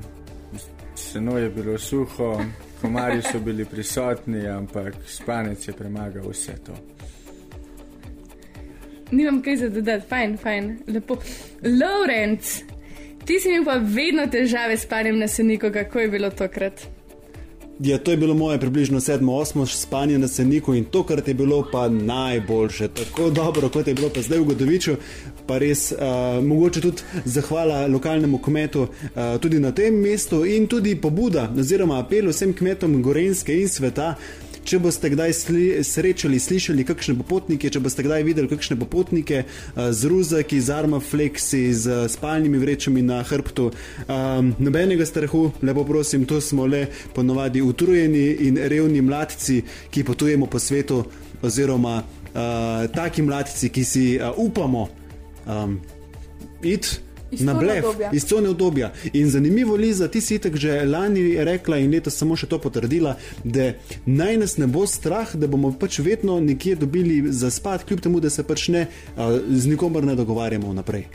seno 0.96 1.38
je 1.38 1.50
bilo 1.50 1.78
suho, 1.78 2.42
komarji 2.82 3.22
so 3.22 3.40
bili 3.40 3.66
prisotni, 3.66 4.48
ampak 4.48 4.96
spanec 5.08 5.68
je 5.68 5.74
premagal 5.74 6.26
vse 6.30 6.58
to. 6.66 6.74
Nimam 9.14 9.42
kaj 9.46 9.58
za 9.62 9.70
dodati, 9.70 10.08
fajn, 10.10 10.38
fajn, 10.42 10.70
lepo. 10.88 11.20
Lorenz, 11.62 12.58
ti 13.26 13.40
si 13.40 13.54
imel 13.54 13.66
pa 13.68 13.78
vedno 13.78 14.26
težave 14.28 14.78
s 14.78 14.88
spanjem 14.88 15.20
na 15.20 15.28
seniku, 15.28 15.72
kako 15.74 16.00
je 16.00 16.14
bilo 16.18 16.30
tokrat? 16.30 16.88
Ja, 17.80 17.98
to 17.98 18.12
je 18.12 18.18
bilo 18.18 18.34
moje 18.34 18.60
približno 18.60 19.00
7-8 19.00 19.66
spanje 19.66 20.18
na 20.18 20.28
Seniku 20.28 20.74
in 20.74 20.86
to, 20.86 21.04
kar 21.04 21.22
je 21.26 21.34
bilo 21.34 21.68
pa 21.72 21.90
najboljše, 21.90 22.88
tako 22.88 23.30
dobro, 23.30 23.70
kot 23.70 23.88
je 23.88 23.94
bilo 23.94 24.10
pa 24.10 24.22
zdaj 24.22 24.40
v 24.40 24.44
Godoviču. 24.44 24.96
Pa 25.48 25.58
res, 25.58 25.92
uh, 25.92 25.98
mogoče 26.44 26.82
tudi 26.82 27.02
zahvala 27.26 27.88
lokalnemu 27.88 28.38
kmetu 28.38 28.82
uh, 28.82 29.40
tudi 29.42 29.60
na 29.60 29.72
tem 29.72 29.96
mestu 29.96 30.46
in 30.46 30.68
tudi 30.68 30.96
pobuda 30.96 31.50
oziroma 31.60 32.00
apel 32.00 32.30
vsem 32.30 32.54
kmetom 32.54 33.02
Gorenske 33.02 33.58
in 33.62 33.68
sveta, 33.68 34.16
Če 34.64 34.78
boste 34.80 35.10
kdaj 35.12 35.34
sli, 35.36 35.64
srečali, 35.84 36.38
slišali 36.40 36.86
kakšne 36.88 37.18
popotnike, 37.20 37.68
če 37.68 37.82
boste 37.84 38.04
kdaj 38.06 38.24
videli 38.24 38.48
kakšne 38.48 38.78
popotnike 38.80 39.42
uh, 39.44 39.90
z 39.92 40.12
ruzaki, 40.12 40.62
z 40.64 40.72
armafleksi, 40.72 41.64
z 41.76 41.98
spalnimi 42.14 42.62
vrečami 42.62 43.04
na 43.04 43.20
hrbtu, 43.28 43.70
um, 44.08 44.54
nobenega 44.64 45.08
strahu, 45.10 45.50
lepo 45.62 45.84
prosim, 45.88 46.24
to 46.30 46.40
smo 46.42 46.68
le 46.70 46.86
ponovadi 47.16 47.60
utrujeni 47.62 48.24
in 48.48 48.60
revni 48.72 49.04
mladci, 49.04 49.60
ki 49.92 50.08
potujemo 50.08 50.48
po 50.48 50.64
svetu, 50.64 51.04
oziroma 51.44 52.00
uh, 52.00 52.88
taki 52.96 53.28
mladci, 53.28 53.68
ki 53.68 53.84
si 53.84 54.06
uh, 54.16 54.32
upamo 54.40 54.88
um, 55.44 55.76
iti 56.64 57.04
na 57.42 57.54
blef, 57.54 57.86
iz 58.12 58.26
cone 58.26 58.50
obdobja. 58.50 58.92
In 59.14 59.30
zanimivo, 59.30 59.76
Liza, 59.76 60.08
ti 60.08 60.22
si 60.22 60.40
tako 60.40 60.58
že 60.58 60.86
lani 60.86 61.44
rekla 61.44 61.78
in 61.78 61.92
letos 61.92 62.18
samo 62.18 62.36
še 62.36 62.48
to 62.48 62.60
potrdila, 62.60 63.16
da 63.44 63.74
naj 64.06 64.38
nas 64.38 64.58
ne 64.58 64.68
bo 64.68 64.86
strah, 64.88 65.36
da 65.36 65.48
bomo 65.48 65.72
pač 65.80 66.00
vedno 66.00 66.40
nekje 66.40 66.76
dobili 66.76 67.22
za 67.32 67.50
spat, 67.52 67.84
kljub 67.84 68.02
temu, 68.02 68.20
da 68.20 68.30
se 68.30 68.44
pač 68.44 68.68
ne 68.68 68.88
z 69.50 69.68
nikomer 69.68 70.04
ne 70.04 70.16
dogovarjamo 70.16 70.74
naprej. 70.74 71.08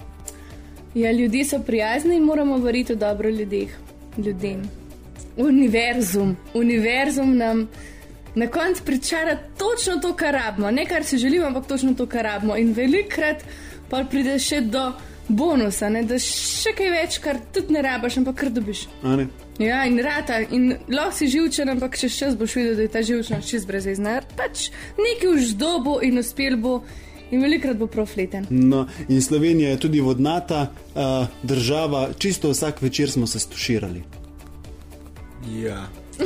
Ja, 0.94 1.12
ljudje 1.12 1.44
so 1.44 1.58
prijazni 1.60 2.16
in 2.16 2.22
moramo 2.22 2.58
veriti 2.58 2.92
v 2.92 2.96
dobro 2.96 3.28
ljudeh, 3.28 3.68
ljudem. 4.18 4.62
Univerzum, 5.36 6.36
univerzum 6.54 7.36
nam. 7.36 7.68
Na 8.34 8.46
koncu 8.46 8.82
pričara 8.84 9.38
točno 9.58 9.96
to, 10.02 10.12
kar 10.16 10.34
rabimo, 10.34 10.70
ne 10.70 10.86
kar 10.86 11.04
si 11.04 11.18
želimo, 11.18 11.46
ampak 11.46 11.66
točno 11.66 11.94
to, 11.94 12.06
kar 12.06 12.24
rabimo. 12.24 12.56
In 12.56 12.72
velikrat 12.72 13.44
pa 13.90 14.04
pride 14.10 14.38
še 14.38 14.60
do 14.60 14.92
bonusa, 15.28 15.88
ne? 15.92 16.02
da 16.08 16.18
še 16.22 16.72
kaj 16.76 16.92
več, 16.92 17.18
kar 17.24 17.40
tudi 17.54 17.76
ne 17.76 17.82
rabiš, 17.84 18.20
ampak 18.22 18.38
kar 18.42 18.52
dobiš. 18.54 18.86
Ja, 19.58 19.82
in 19.86 19.98
rata, 20.04 20.40
in 20.54 20.70
lahko 20.88 21.16
si 21.18 21.28
živčen, 21.32 21.70
ampak 21.72 21.98
čez 21.98 22.16
čas 22.16 22.38
boš 22.38 22.56
videl, 22.58 22.78
da 22.78 22.86
je 22.86 22.94
ta 22.94 23.02
živčnost 23.02 23.50
čez 23.50 23.66
brezizna. 23.68 24.20
Pač 24.38 24.68
nekaj 24.98 25.34
už 25.34 25.54
dobo 25.60 25.98
in 26.04 26.22
uspel 26.22 26.58
bo. 26.60 26.80
In 27.28 27.42
velikrat 27.44 27.76
bo 27.76 27.84
profleten. 27.92 28.46
No, 28.48 28.86
in 29.04 29.20
Slovenija 29.20 29.74
je 29.74 29.80
tudi 29.82 30.00
vodnata 30.00 30.62
uh, 30.64 31.26
država, 31.44 32.06
čisto 32.16 32.48
vsak 32.54 32.80
večer 32.80 33.12
smo 33.12 33.28
se 33.28 33.42
stuširali. 33.44 34.00
Ja. 35.60 35.82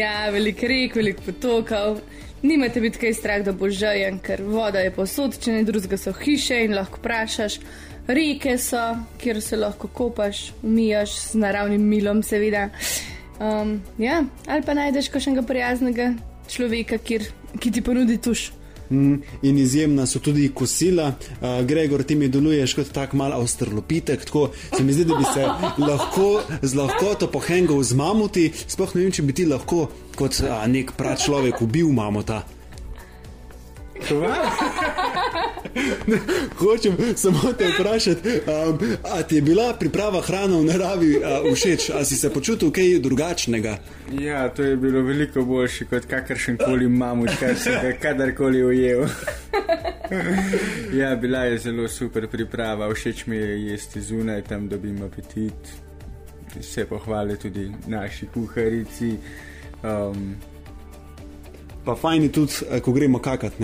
ja, 0.00 0.14
velik 0.32 0.64
rek, 0.64 0.96
velik 0.96 1.20
potokov. 1.26 2.00
Nimate 2.44 2.80
biti 2.80 2.98
kaj 3.00 3.14
strah, 3.16 3.40
da 3.40 3.52
bo 3.56 3.70
žajen, 3.72 4.18
ker 4.20 4.42
voda 4.44 4.82
je 4.84 4.90
posod, 4.92 5.38
če 5.40 5.52
ne 5.54 5.62
drugega 5.64 5.96
so 5.96 6.12
hiše 6.12 6.58
in 6.66 6.74
lahko 6.76 7.00
vprašaš. 7.00 7.56
Reke 8.04 8.58
so, 8.60 8.82
kjer 9.22 9.40
se 9.40 9.56
lahko 9.56 9.88
kopaš, 9.88 10.50
umijaš 10.62 11.14
z 11.30 11.40
naravnim 11.40 11.86
milom, 11.88 12.20
seveda. 12.22 12.66
Um, 13.40 13.78
ja, 13.98 14.20
ali 14.44 14.62
pa 14.66 14.74
najdeš 14.76 15.08
kakšnega 15.14 15.46
prijaznega 15.48 16.10
človeka, 16.52 17.00
kjer, 17.00 17.24
ki 17.56 17.72
ti 17.72 17.82
ponudi 17.82 18.20
tuš. 18.20 18.50
Mm, 18.90 19.22
in 19.42 19.58
izjemna 19.58 20.06
so 20.06 20.18
tudi 20.18 20.48
kosila. 20.54 21.12
Uh, 21.40 21.66
Gregor, 21.66 22.02
ti 22.02 22.14
mi 22.14 22.28
deluješ 22.28 22.74
kot 22.74 22.92
tak 22.92 23.12
mal 23.12 23.32
avstralopitek, 23.32 24.24
tako 24.24 24.50
se 24.76 24.82
mi 24.82 24.92
zdi, 24.92 25.04
da 25.04 25.14
bi 25.16 25.24
se 25.34 25.46
lahko 25.78 26.42
z 26.62 26.74
lahkoto 26.74 27.30
pohengal 27.32 27.82
z 27.82 27.94
mamuti. 27.94 28.50
Sploh 28.66 28.94
ne 28.94 29.06
vem, 29.06 29.12
če 29.12 29.22
bi 29.22 29.32
ti 29.32 29.46
lahko 29.48 29.88
kot 30.16 30.42
a, 30.44 30.62
nek 30.70 30.94
prav 30.98 31.18
človek 31.18 31.62
ubil 31.64 31.90
mamuta. 31.94 32.42
Hočem 36.58 36.96
samo 37.16 37.52
te 37.58 37.68
vprašati, 37.74 38.28
um, 38.28 38.78
ali 39.02 39.24
ti 39.28 39.34
je 39.34 39.42
bila 39.42 39.74
priprava 39.78 40.20
hrane 40.20 40.56
v 40.56 40.64
naravi 40.64 41.16
uh, 41.16 41.22
všeč, 41.54 41.90
ali 41.94 42.04
si 42.04 42.16
se 42.16 42.32
počutil 42.32 42.70
kaj 42.70 42.98
drugačnega? 42.98 43.78
Ja, 44.20 44.48
to 44.48 44.62
je 44.62 44.76
bilo 44.76 45.02
veliko 45.02 45.44
boljše 45.44 45.84
kot 45.84 46.06
kakršen 46.06 46.56
koli 46.56 46.88
mamut, 46.88 47.30
kar 47.40 47.56
si 47.56 47.70
ga 47.70 47.92
kadarkoli 48.00 48.64
ujel. 48.64 49.06
ja, 51.00 51.16
bila 51.16 51.38
je 51.38 51.58
zelo 51.58 51.88
super 51.88 52.28
priprava, 52.28 52.94
všeč 52.94 53.26
mi 53.26 53.36
je 53.36 53.66
jesti 53.66 54.00
zunaj, 54.00 54.42
tam 54.42 54.68
dobim 54.68 55.02
apetit. 55.02 55.52
Vse 56.60 56.86
pohvale 56.86 57.36
tudi 57.36 57.72
naši 57.86 58.26
kuharici. 58.34 59.16
Um, 59.82 60.36
pa 61.84 61.94
fajn 61.94 62.22
je 62.22 62.32
tudi, 62.32 62.52
eh, 62.70 62.80
ko 62.80 62.92
gremo 62.92 63.18
kakati 63.18 63.62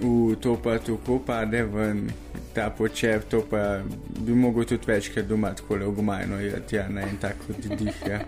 v 0.00 0.36
to 0.40 0.56
pa 0.62 0.78
tako 0.78 1.18
pade 1.26 1.62
ven, 1.62 2.08
ta 2.54 2.70
počep, 2.70 3.28
to 3.30 3.42
pa 3.50 3.82
bi 4.20 4.34
mogel 4.34 4.64
tudi 4.64 4.86
večkrat 4.86 5.26
doma 5.26 5.54
tako 5.54 5.76
le 5.76 5.86
ogumajno 5.86 6.40
jedeti, 6.40 6.76
ja, 6.76 6.88
ne 6.88 7.02
in 7.10 7.16
tako 7.16 7.52
dih. 7.78 8.02
Ja. 8.08 8.20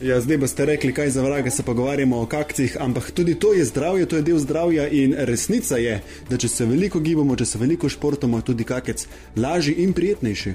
ja, 0.00 0.20
zdaj 0.20 0.38
boste 0.38 0.66
rekli, 0.66 0.92
kaj 0.94 1.10
za 1.10 1.22
vraga 1.22 1.50
se 1.50 1.62
pogovarjamo 1.62 2.20
o 2.20 2.26
kakcih, 2.26 2.76
ampak 2.80 3.10
tudi 3.10 3.34
to 3.34 3.52
je 3.52 3.64
zdravje, 3.64 4.06
to 4.06 4.16
je 4.16 4.22
del 4.22 4.38
zdravja 4.38 4.88
in 4.88 5.14
resnica 5.18 5.76
je, 5.76 6.00
da 6.30 6.36
če 6.36 6.48
se 6.48 6.66
veliko 6.66 7.00
gibamo, 7.00 7.36
če 7.36 7.46
se 7.46 7.58
veliko 7.58 7.88
športamo, 7.88 8.38
je 8.38 8.50
tudi 8.52 8.64
kakec 8.64 9.06
lažji 9.36 9.74
in 9.82 9.92
prijetnejši. 9.92 10.54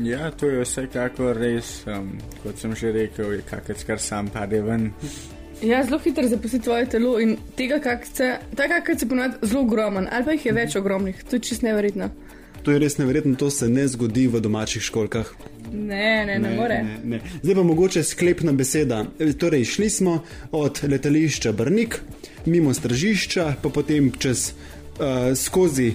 Ja, 0.00 0.30
to 0.30 0.48
je 0.48 0.64
vsekakor 0.64 1.36
res, 1.36 1.82
um, 1.84 2.14
kot 2.42 2.56
sem 2.56 2.72
že 2.76 2.92
rekel, 2.92 3.34
je 3.36 3.42
kakec 3.44 3.84
kar 3.84 4.00
sam 4.00 4.30
pade 4.32 4.62
ven. 4.64 4.92
Ja, 5.62 5.84
zelo 5.84 5.98
hitro 5.98 6.28
zapusti 6.28 6.60
tvoje 6.60 6.86
telo 6.88 7.18
in 7.20 7.36
tega, 7.56 7.78
kak 7.84 8.06
se, 8.06 8.36
ta 8.56 8.68
kakor 8.68 8.98
se 8.98 9.08
ponovadi 9.08 9.34
zelo 9.42 9.62
ogromen, 9.62 10.08
ali 10.12 10.24
pa 10.24 10.32
jih 10.32 10.46
je 10.46 10.52
več 10.56 10.76
ogromnih, 10.76 11.24
to 11.24 11.36
je 11.36 11.40
čist 11.50 11.62
neverjetno. 11.62 12.08
To 12.62 12.72
je 12.72 12.78
res 12.78 12.98
neverjetno, 12.98 13.36
to 13.40 13.50
se 13.50 13.68
ne 13.68 13.86
zgodi 13.88 14.26
v 14.28 14.40
domačih 14.40 14.82
školkah. 14.82 15.28
Ne, 15.72 16.26
ne, 16.26 16.38
ne, 16.38 16.38
ne 16.38 16.56
more. 16.56 16.80
Ne, 16.84 16.96
ne. 17.04 17.20
Zdaj 17.42 17.54
pa 17.54 17.62
mogoče 17.62 18.02
sklepna 18.04 18.52
beseda. 18.52 19.04
Torej, 19.38 19.64
šli 19.64 19.90
smo 19.90 20.18
od 20.52 20.80
letališča 20.88 21.52
Brnik, 21.52 22.00
mimo 22.46 22.74
stražišča, 22.74 23.54
pa 23.62 23.68
potem 23.68 24.10
čez 24.18 24.52
uh, 25.00 25.36
skozi 25.36 25.94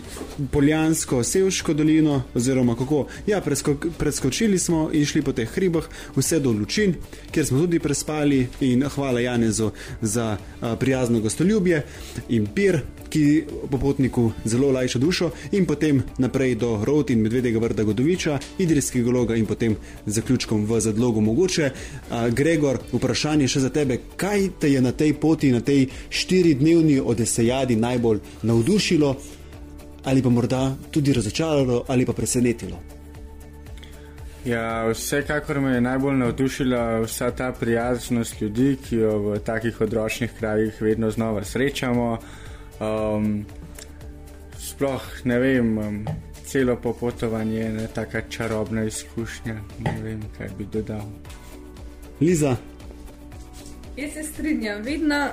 Poljansko, 0.51 1.23
Sevško 1.23 1.73
dolino, 1.73 2.23
oziroma 2.33 2.75
kako. 2.75 3.05
Ja, 3.27 3.41
presko, 3.41 3.75
preskočili 3.97 4.59
smo 4.59 4.89
in 4.93 5.05
šli 5.05 5.21
po 5.21 5.31
teh 5.31 5.49
hribah, 5.49 5.83
vse 6.15 6.39
do 6.39 6.51
Lučin, 6.51 6.95
kjer 7.31 7.45
smo 7.45 7.59
tudi 7.59 7.79
prespali. 7.79 8.47
In 8.59 8.83
hvala 8.95 9.19
Janezu 9.19 9.71
za 10.01 10.37
uh, 10.37 10.79
prijazno 10.79 11.19
gostoljubje 11.19 11.85
in 12.29 12.47
pir, 12.47 12.79
ki 13.09 13.43
popotniku 13.71 14.31
zelo 14.45 14.71
lajša 14.71 14.99
dušo, 14.99 15.29
in 15.51 15.65
potem 15.65 16.01
naprej 16.17 16.55
do 16.55 16.81
Rot 16.83 17.09
in 17.09 17.21
Medvedega 17.21 17.59
vrta 17.59 17.83
Godoviča, 17.83 18.39
Idrijskega 18.57 19.11
loga 19.11 19.35
in 19.35 19.45
potem 19.45 19.75
zaključkom 20.05 20.65
v 20.65 20.79
zadlogu 20.79 21.21
mogoče. 21.21 21.69
Uh, 21.71 22.27
Gregor, 22.33 22.79
vprašanje 22.91 23.47
še 23.47 23.59
za 23.59 23.69
tebe, 23.69 23.99
kaj 24.15 24.49
te 24.59 24.71
je 24.71 24.81
na 24.81 24.91
tej 24.91 25.13
poti, 25.13 25.51
na 25.51 25.61
tej 25.61 25.87
štiridnevni 26.09 26.99
odesejadi 26.99 27.75
najbolj 27.75 28.19
navdušilo, 28.97 29.15
ali 30.03 30.21
pa 30.21 30.29
morda 30.29 30.75
tudi 30.91 31.13
razočaralo, 31.13 31.85
ali 31.87 32.05
pa 32.05 32.13
presenetilo? 32.13 32.79
Ja, 34.45 34.87
vsekakor 34.87 35.59
me 35.59 35.73
je 35.73 35.81
najbolj 35.81 36.15
navdušila 36.15 36.99
vsa 36.99 37.31
ta 37.31 37.51
prijaznost 37.51 38.41
ljudi, 38.41 38.77
ki 38.77 38.95
jo 38.95 39.19
v 39.19 39.39
takih 39.39 39.81
odročnih 39.81 40.31
krajih 40.39 40.81
vedno 40.81 41.11
znova 41.11 41.43
srečamo. 41.43 42.19
Um, 42.79 43.45
sploh 44.57 45.01
ne 45.23 45.39
vem, 45.39 45.77
um, 45.77 46.05
celo 46.45 46.75
popotovanje 46.75 47.57
je 47.57 47.65
ena 47.65 47.87
tako 47.87 48.21
čarobna 48.29 48.83
izkušnja. 48.83 49.55
Ne 49.79 50.01
vem, 50.03 50.21
kaj 50.37 50.49
bi 50.57 50.65
dodal. 50.73 51.09
Liza. 52.21 52.55
Jaz 53.97 54.13
se 54.13 54.23
strinjam, 54.23 54.81
vedno, 54.83 55.29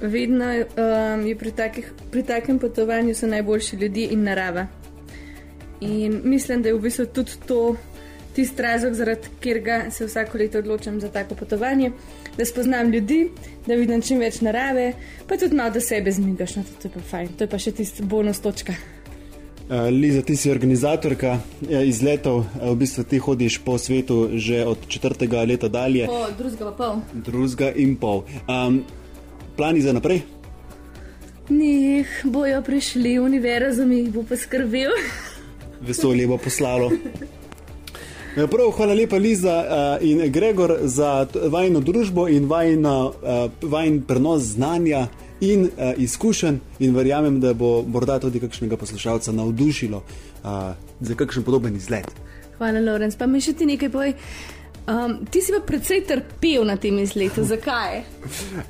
vedno 0.00 0.44
um, 0.44 1.26
je 1.26 1.36
pri, 1.36 1.50
takih, 1.50 1.92
pri 2.10 2.22
takem 2.22 2.58
potovanju 2.58 3.14
najboljši 3.22 3.76
ljudje 3.76 4.08
in 4.10 4.22
narava. 4.22 4.66
In 5.80 6.20
mislim, 6.24 6.62
da 6.62 6.68
je 6.68 6.74
v 6.74 6.80
bistvu 6.80 7.06
tudi 7.06 7.32
to 7.46 7.76
tisti 8.34 8.62
razlog, 8.62 8.94
zaradi 8.94 9.28
katerega 9.40 9.90
se 9.90 10.06
vsako 10.06 10.38
leto 10.38 10.58
odločam 10.58 11.00
za 11.00 11.08
tako 11.08 11.34
potovanje 11.34 11.92
da 12.36 12.44
spoznam 12.44 12.90
ljudi, 12.90 13.30
da 13.66 13.74
vidim 13.74 14.02
čim 14.02 14.20
več 14.20 14.40
narave, 14.44 14.92
pa 15.28 15.38
tudi 15.40 15.56
malo 15.56 15.72
do 15.74 15.80
sebe 15.80 16.12
zmigaš, 16.12 16.56
no, 16.56 16.64
to 16.82 16.88
je 16.88 16.92
pa 16.92 17.00
fajn, 17.10 17.32
to 17.38 17.46
je 17.46 17.50
pa 17.50 17.60
še 17.60 17.72
tisti 17.80 18.04
bonus 18.04 18.40
točka. 18.44 18.76
Uh, 19.66 19.88
Liza, 19.90 20.20
ti 20.22 20.36
si 20.38 20.50
organizatorka 20.52 21.32
uh, 21.40 21.80
izletov, 21.82 22.44
uh, 22.44 22.68
v 22.70 22.76
bistvu 22.84 23.02
ti 23.10 23.18
hodiš 23.18 23.58
po 23.66 23.74
svetu 23.82 24.28
že 24.38 24.60
od 24.62 24.84
četrtega 24.86 25.42
leta 25.42 25.68
dalje, 25.68 26.06
Po 26.06 26.28
drugega 26.38 26.70
pa 26.70 26.76
pol. 26.78 27.00
drugega 27.26 27.72
in 27.74 27.96
pol. 27.98 28.22
Um, 28.46 28.84
plani 29.56 29.80
za 29.82 29.92
naprej? 29.92 30.22
Njih 31.48 32.20
bojo 32.24 32.62
prišli, 32.62 33.18
univerzum 33.18 33.92
jih 33.92 34.10
bo 34.10 34.22
poskrbel. 34.22 34.90
Vesolje 35.80 36.26
bo 36.26 36.38
poslalo. 36.38 36.90
Ja, 38.36 38.46
Prav, 38.46 38.70
hvala 38.76 38.94
lepa, 38.94 39.16
Liza 39.16 39.54
uh, 39.64 40.04
in 40.04 40.32
Gregor, 40.32 40.74
za 40.82 41.26
vajno 41.48 41.80
družbo 41.80 42.28
in 42.28 42.44
vajno, 42.50 43.12
uh, 43.22 43.70
vajn 43.70 44.02
prenos 44.04 44.42
znanja 44.42 45.06
in 45.40 45.62
uh, 45.64 45.94
izkušenj. 45.96 46.58
In 46.78 46.94
verjamem, 46.96 47.40
da 47.40 47.54
bo 47.54 47.82
morda 47.82 48.18
tudi 48.20 48.40
kakšnega 48.40 48.76
poslušalca 48.76 49.32
navdušilo 49.32 49.96
uh, 49.96 50.50
za 51.00 51.14
kakšen 51.14 51.48
podoben 51.48 51.76
izlet. 51.76 52.12
Hvala, 52.58 52.80
Lorenz. 52.80 53.16
Pa 53.16 53.26
mi 53.26 53.40
še 53.40 53.52
ti 53.56 53.66
nekaj 53.68 53.88
povej. 53.92 54.14
Um, 54.86 55.26
ti 55.26 55.42
si 55.42 55.50
pa 55.50 55.58
precej 55.58 56.06
trpel 56.06 56.62
na 56.62 56.76
tem 56.78 56.94
izletu. 57.02 57.42
Zakaj? 57.42 58.06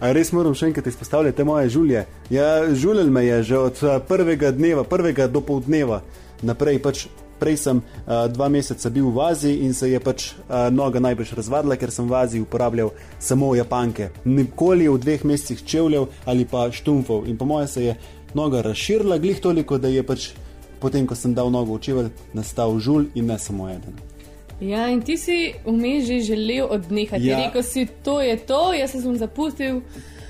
A 0.00 0.12
res 0.16 0.32
moram 0.32 0.56
še 0.56 0.70
enkrat 0.70 0.88
izpostavljati 0.88 1.44
moje 1.44 1.68
žulje. 1.74 2.06
Ja, 2.32 2.64
žulel 2.72 3.12
me 3.12 3.26
je 3.26 3.42
že 3.52 3.58
od 3.60 3.82
uh, 3.84 3.98
prvega 4.00 4.48
dneva, 4.48 4.86
prvega 4.88 5.28
do 5.28 5.44
poldneva 5.44 6.00
naprej. 6.40 6.80
Pač 6.80 7.04
prej 7.36 7.60
sem 7.60 7.84
uh, 7.84 8.24
dva 8.32 8.48
meseca 8.48 8.88
bil 8.88 9.12
v 9.12 9.20
Aziji 9.28 9.60
in 9.68 9.76
se 9.76 9.92
je 9.92 10.00
pač 10.00 10.32
uh, 10.32 10.72
noga 10.72 11.04
najbrž 11.04 11.36
razvadila, 11.36 11.76
ker 11.76 11.92
sem 11.92 12.08
v 12.08 12.16
Aziji 12.16 12.48
uporabljal 12.48 12.96
samo 13.20 13.52
japanke. 13.52 14.08
Nikoli 14.24 14.88
v 14.88 14.96
dveh 14.96 15.28
mesecih 15.28 15.60
čevljev 15.68 16.08
ali 16.24 16.48
pa 16.48 16.70
štumfov. 16.72 17.28
In 17.28 17.36
po 17.36 17.44
mojem 17.44 17.68
se 17.68 17.84
je 17.90 18.00
noga 18.32 18.64
razširila, 18.64 19.20
glih 19.20 19.36
toliko, 19.44 19.76
da 19.76 19.92
je 19.92 20.00
pač 20.00 20.32
potem, 20.80 21.04
ko 21.04 21.12
sem 21.12 21.36
dal 21.36 21.52
nogo 21.52 21.76
v 21.76 21.84
čevelj, 21.84 22.12
nastal 22.32 22.72
žul 22.80 23.12
in 23.12 23.28
ne 23.28 23.36
samo 23.36 23.68
eden. 23.68 24.15
Ja, 24.60 24.88
in 24.88 25.02
ti 25.04 25.16
si 25.20 25.52
vmes 25.66 26.06
že 26.06 26.20
želel 26.20 26.66
odnehati. 26.70 27.26
Ja. 27.26 27.46
Rekel 27.46 27.62
si, 27.62 27.86
to 28.02 28.20
je 28.20 28.36
to, 28.36 28.72
jaz 28.72 28.90
se 28.90 29.00
sem 29.00 29.16
zapustil. 29.16 29.80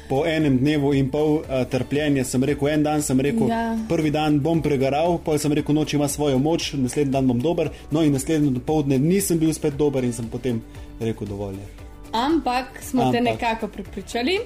Po 0.08 0.22
enem 0.26 0.58
dnevu 0.58 0.92
in 0.94 1.08
pol 1.10 1.40
uh, 1.40 1.64
trpljenja 1.70 2.24
sem 2.24 2.44
rekel, 2.44 2.68
en 2.68 2.82
dan 2.82 3.02
sem 3.02 3.20
rekel, 3.20 3.48
ja. 3.50 3.74
Prvi 3.88 4.10
dan 4.10 4.38
bom 4.38 4.62
pregaral, 4.62 5.18
pol 5.18 5.38
sem 5.38 5.52
rekel, 5.52 5.74
noč 5.74 5.94
ima 5.94 6.08
svojo 6.08 6.38
moč, 6.38 6.72
naslednji 6.78 7.12
dan 7.12 7.26
bom 7.26 7.40
dober, 7.42 7.70
no 7.90 8.02
in 8.02 8.14
naslednji 8.14 8.52
dopoledne 8.54 8.98
nisem 9.02 9.38
bil 9.38 9.54
spet 9.54 9.74
dober 9.74 10.06
in 10.06 10.12
sem 10.14 10.28
potem 10.30 10.62
rekel 11.00 11.26
dovolj. 11.26 11.58
je." 11.58 11.86
Ampak 12.12 12.82
smo 12.82 13.10
te 13.10 13.18
Ampak. 13.18 13.34
nekako 13.34 13.68
prepričali, 13.68 14.38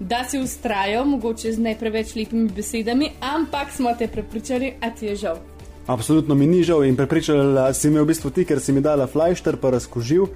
da 0.00 0.24
si 0.24 0.38
ustrajal, 0.38 1.04
mogoče 1.04 1.52
z 1.52 1.58
ne 1.58 1.74
preveč 1.78 2.14
lepimi 2.14 2.48
besedami, 2.48 3.10
ampak 3.20 3.72
smo 3.72 3.94
te 3.98 4.08
prepričali, 4.08 4.72
a 4.80 4.90
ti 4.90 5.06
je 5.06 5.16
žal. 5.16 5.40
Absolutno 5.88 6.34
mi 6.34 6.46
ni 6.46 6.60
žal 6.62 6.84
in 6.84 6.96
prepričala 6.96 7.72
si 7.72 7.88
me 7.88 8.02
v 8.02 8.10
bistvu 8.10 8.28
ti, 8.30 8.44
ker 8.44 8.60
si 8.60 8.74
mi 8.76 8.84
dala 8.84 9.06
flajšter, 9.08 9.56
pa 9.56 9.72
razkožil. 9.72 10.26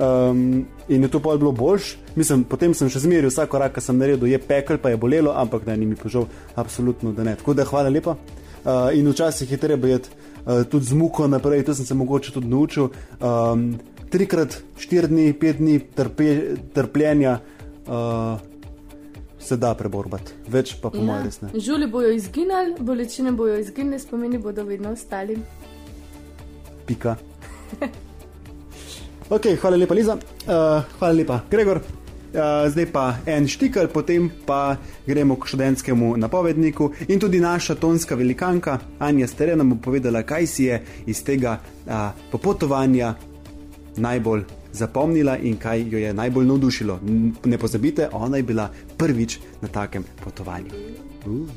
Um, 0.00 0.64
in 0.88 1.02
je 1.04 1.10
to 1.12 1.20
pol 1.20 1.36
bilo 1.36 1.52
boljš. 1.52 1.98
Mislim, 2.16 2.46
potem 2.48 2.72
sem 2.72 2.88
še 2.88 3.02
zmeril 3.04 3.28
vsak 3.28 3.50
korak, 3.52 3.74
ki 3.76 3.84
sem 3.84 3.98
naredil, 4.00 4.30
je 4.32 4.40
pekel, 4.40 4.80
pa 4.80 4.88
je 4.88 4.96
bolelo, 4.96 5.34
ampak 5.36 5.66
da 5.68 5.76
ni 5.76 5.84
mi 5.84 6.00
požal, 6.00 6.24
absolutno 6.56 7.12
da 7.12 7.28
ne. 7.28 7.36
Tako 7.36 7.52
da 7.52 7.68
hvala 7.68 7.92
lepa. 7.92 8.16
Uh, 8.62 8.88
in 8.96 9.10
včasih 9.12 9.52
je 9.52 9.58
treba 9.60 9.90
jeti 9.90 10.08
uh, 10.08 10.64
tudi 10.64 10.88
z 10.88 10.96
muko 10.96 11.28
naprej, 11.28 11.66
to 11.68 11.76
sem 11.76 11.84
se 11.84 11.98
mogoče 11.98 12.32
tudi 12.32 12.48
naučil. 12.48 12.88
Um, 13.20 13.76
trikrat, 14.08 14.62
štiri 14.80 15.12
dni, 15.12 15.26
pet 15.36 15.60
dni 15.60 15.76
trpe, 15.92 16.56
trpljenja 16.72 17.36
uh, 17.84 18.40
se 19.42 19.56
da 19.56 19.74
preborbati, 19.74 20.36
več 20.48 20.76
pa 20.80 20.90
po 20.90 21.00
ja. 21.00 21.04
mojem 21.04 21.26
res 21.26 21.40
ne. 21.42 21.50
Žuli 21.58 21.88
bojo 21.90 22.12
izginili, 22.14 22.76
bolečine 22.80 23.32
bojo 23.32 23.58
izginile, 23.58 23.98
spomini 23.98 24.38
bodo 24.38 24.64
vedno 24.64 24.92
ostali. 24.92 25.38
Pika. 26.86 27.16
Ok, 29.32 29.46
hvala 29.60 29.76
lepa, 29.80 29.94
Liza. 29.94 30.14
Uh, 30.14 30.84
hvala 30.98 31.14
lepa, 31.16 31.40
Gregor. 31.50 31.80
Uh, 32.32 32.64
zdaj 32.68 32.86
pa 32.92 33.04
en 33.28 33.46
štikal, 33.48 33.90
potem 33.92 34.30
pa 34.46 34.76
gremo 35.06 35.36
k 35.36 35.48
študentskemu 35.48 36.14
napovedniku 36.16 36.90
in 37.08 37.20
tudi 37.20 37.40
naša 37.40 37.76
tonska 37.76 38.16
velikanka 38.16 38.78
Anja 39.04 39.28
Stere 39.28 39.56
nam 39.56 39.74
bo 39.74 39.76
povedala, 39.88 40.22
kaj 40.24 40.46
si 40.48 40.68
je 40.68 40.80
iz 41.06 41.20
tega 41.24 41.58
uh, 41.60 42.12
popotovanja 42.32 43.14
najbolj 43.96 44.44
zapomnila 44.72 45.36
in 45.38 45.56
kaj 45.56 45.84
jo 45.90 45.98
je 45.98 46.14
najbolj 46.14 46.46
navdušilo. 46.46 47.00
Ne 47.44 47.58
pozabite, 47.58 48.08
ona 48.12 48.36
je 48.36 48.42
bila 48.42 48.70
prvič 48.96 49.38
na 49.60 49.68
takem 49.68 50.04
potovanju. 50.24 50.70
Uh. 51.26 51.48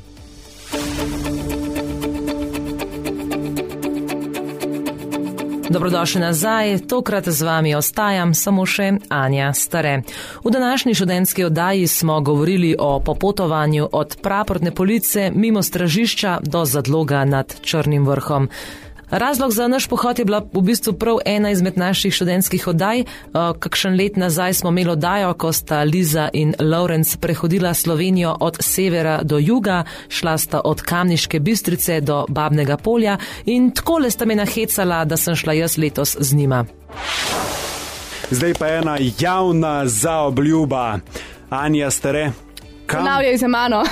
Dobrodošli 5.70 6.20
nazaj, 6.20 6.78
tokrat 6.78 7.28
z 7.28 7.42
vami 7.42 7.74
ostajam 7.74 8.34
samo 8.34 8.66
še 8.66 8.92
Anja 9.08 9.52
Stare. 9.52 10.02
V 10.44 10.50
današnji 10.50 10.94
študentski 10.94 11.44
oddaji 11.44 11.86
smo 11.86 12.20
govorili 12.20 12.76
o 12.78 13.00
popotovanju 13.00 13.88
od 13.92 14.16
praporne 14.22 14.70
police 14.70 15.30
mimo 15.34 15.62
stražišča 15.62 16.38
do 16.42 16.64
zadloga 16.64 17.24
nad 17.24 17.60
Črnim 17.60 18.06
vrhom. 18.06 18.48
Razlog 19.10 19.52
za 19.52 19.68
naš 19.68 19.86
pohod 19.86 20.18
je 20.18 20.24
bila 20.24 20.42
v 20.52 20.60
bistvu 20.60 20.92
prav 20.92 21.16
ena 21.24 21.50
izmed 21.50 21.78
naših 21.78 22.14
študentskih 22.14 22.68
oddaj. 22.68 23.00
Eh, 23.00 23.04
Kakšen 23.58 23.96
let 23.96 24.16
nazaj 24.16 24.54
smo 24.54 24.70
imeli 24.70 24.90
oddajo, 24.90 25.34
ko 25.34 25.52
sta 25.52 25.82
Liza 25.82 26.28
in 26.32 26.54
Lawrence 26.58 27.18
prehodila 27.20 27.74
Slovenijo 27.74 28.36
od 28.40 28.56
severa 28.60 29.20
do 29.22 29.38
juga, 29.38 29.84
šla 30.08 30.38
sta 30.38 30.60
od 30.64 30.82
Kamniške 30.82 31.40
bistrice 31.40 32.00
do 32.00 32.24
Babnega 32.28 32.76
polja 32.76 33.18
in 33.44 33.70
takole 33.70 34.10
sta 34.10 34.24
me 34.24 34.34
nahecala, 34.34 35.04
da 35.04 35.16
sem 35.16 35.34
šla 35.34 35.52
jaz 35.52 35.78
letos 35.78 36.16
z 36.20 36.34
njima. 36.34 36.64
Zdaj 38.30 38.54
pa 38.58 38.68
ena 38.68 38.98
javna 39.20 39.86
zaobljuba. 39.86 40.98
Anja 41.50 41.90
Stare. 41.90 42.32
Kam? 42.86 43.00
Ponavljaj 43.00 43.36
za 43.36 43.48
mano. 43.48 43.84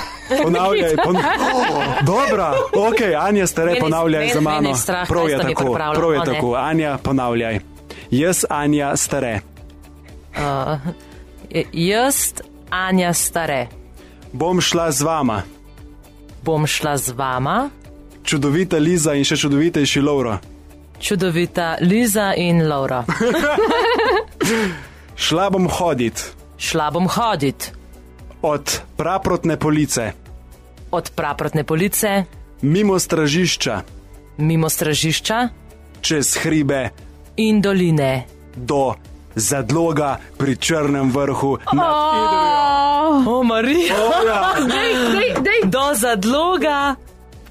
Ponavljaj, 0.43 0.95
pon... 1.03 1.15
oh, 1.55 2.05
dobro, 2.05 2.53
ok, 2.73 3.01
Anja, 3.19 3.47
stare, 3.47 3.71
Meni- 3.71 3.79
ponavljaj 3.79 4.21
meni- 4.21 4.33
za 4.33 4.41
mano. 4.41 4.75
strah, 4.75 5.07
prav 5.07 5.29
je 5.29 5.37
tako, 5.37 5.73
prav 5.73 6.13
je 6.13 6.21
tako. 6.25 6.55
Anja, 6.55 6.97
ponavljaj. 7.03 7.59
Jaz, 8.11 8.45
Anja, 8.49 8.97
stare. 8.97 9.39
Uh, 10.37 10.41
jaz, 11.73 12.33
Anja 12.69 13.13
Stare, 13.13 13.67
Bom 14.31 14.61
šla 14.61 14.91
z 14.91 15.01
vama, 15.01 15.41
bom 16.43 16.67
šla 16.67 16.97
z 16.97 17.11
vama, 17.11 17.69
čudovita 18.23 18.77
Liza 18.77 19.13
in 19.13 19.23
še 19.23 19.37
čudovitejši 19.37 20.01
Lauro. 20.01 20.37
čudovita 20.99 21.75
Liza 21.81 22.33
in 22.37 22.67
Laura. 22.67 23.03
Šla 25.15 25.49
bom 25.49 25.67
hodit 25.71 26.33
Šla 26.57 26.91
bom 26.91 27.07
hodit 27.07 27.71
od 28.45 28.81
praprotne 28.95 29.57
police, 29.57 30.11
od 30.91 31.09
praprotne 31.09 31.63
police, 31.63 32.23
mimo 32.61 32.99
stražišča, 32.99 33.81
mimo 34.37 34.69
stražišča. 34.69 35.49
Čez 36.01 36.37
hribe. 36.37 36.89
In 37.37 37.61
doline. 37.61 38.23
do 38.55 38.93
zadloga 39.35 40.21
pri 40.37 40.55
Črnem 40.55 41.11
vrhu. 41.11 41.57
nad 41.73 41.93
O, 43.27 43.43
Marija, 43.43 43.97
Dej, 44.61 44.93
dej, 45.11 45.29
dej. 45.41 45.59
do 45.65 45.91
zadloga, 45.93 46.95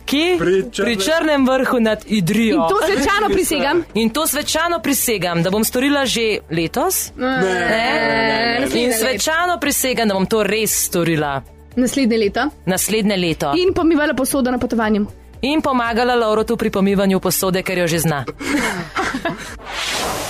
ki 0.05 0.35
Pri 0.39 0.63
pri 0.63 0.71
Črnem- 0.71 1.01
črnem 1.01 1.45
vrhu 1.45 1.79
nad 1.79 2.03
Idrijo. 2.07 2.57
In 2.57 2.67
to 2.67 2.79
svečano 2.79 3.29
prisegam. 3.29 3.83
In 3.95 4.11
to 4.11 4.25
svečano 4.25 4.79
prisegam, 4.79 5.41
da 5.41 5.49
bom 5.49 5.61
storila 5.61 6.05
že 6.05 6.39
letos. 6.49 7.11
Ne? 7.15 7.25
In 7.25 8.61
Naslednje 8.61 8.87
leto. 8.87 8.99
svečano 8.99 9.59
prisegam, 9.59 10.05
da 10.05 10.15
bom 10.15 10.27
to 10.27 10.43
res 10.43 10.85
storila 10.85 11.41
Naslednje 11.75 12.17
leto. 12.17 12.49
naslednje 12.65 13.17
leto. 13.17 13.53
In 13.55 13.73
pomivala 13.73 14.13
posodo 14.13 14.51
na 14.51 14.59
potovanju. 14.59 15.07
In 15.43 15.61
pomagala 15.61 16.15
Laurotu 16.15 16.57
pri 16.57 16.71
pomivanju 16.71 17.19
posode, 17.19 17.61
ker 17.61 17.79
jo 17.79 17.87
že 17.87 18.01
zna. 18.01 18.25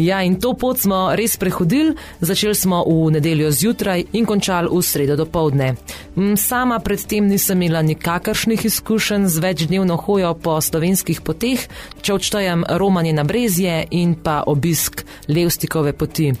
Ja, 0.00 0.22
in 0.24 0.38
to 0.40 0.54
pot 0.56 0.78
smo 0.80 1.10
res 1.12 1.36
prehodili. 1.36 1.92
Začeli 2.24 2.54
smo 2.56 2.80
v 2.88 3.10
nedeljo 3.18 3.50
zjutraj 3.52 4.06
in 4.16 4.24
končali 4.24 4.72
v 4.72 4.80
sredo 4.80 5.16
do 5.16 5.26
povdne. 5.28 5.74
Mm, 6.16 6.40
Sama 6.40 6.78
predtem 6.80 7.28
nisem 7.28 7.60
imela 7.60 7.82
nikakršnih 7.82 8.64
izkušenj 8.64 9.28
z 9.28 9.38
večdnevno 9.44 9.96
hojo 10.00 10.32
po 10.40 10.56
slovenskih 10.60 11.20
poteh, 11.20 11.60
če 12.00 12.16
odštejem 12.16 12.64
romanje 12.80 13.12
na 13.12 13.24
brezje 13.28 13.84
in 13.90 14.16
pa 14.16 14.40
obisk 14.46 15.04
Levstikove 15.28 15.92
poti. 15.92 16.32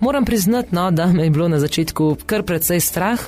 Moram 0.00 0.24
priznati, 0.28 0.74
no, 0.76 0.90
da 0.90 1.06
me 1.06 1.24
je 1.24 1.30
bilo 1.30 1.48
na 1.48 1.60
začetku 1.60 2.16
kar 2.26 2.44
precej 2.44 2.84
strah. 2.84 3.20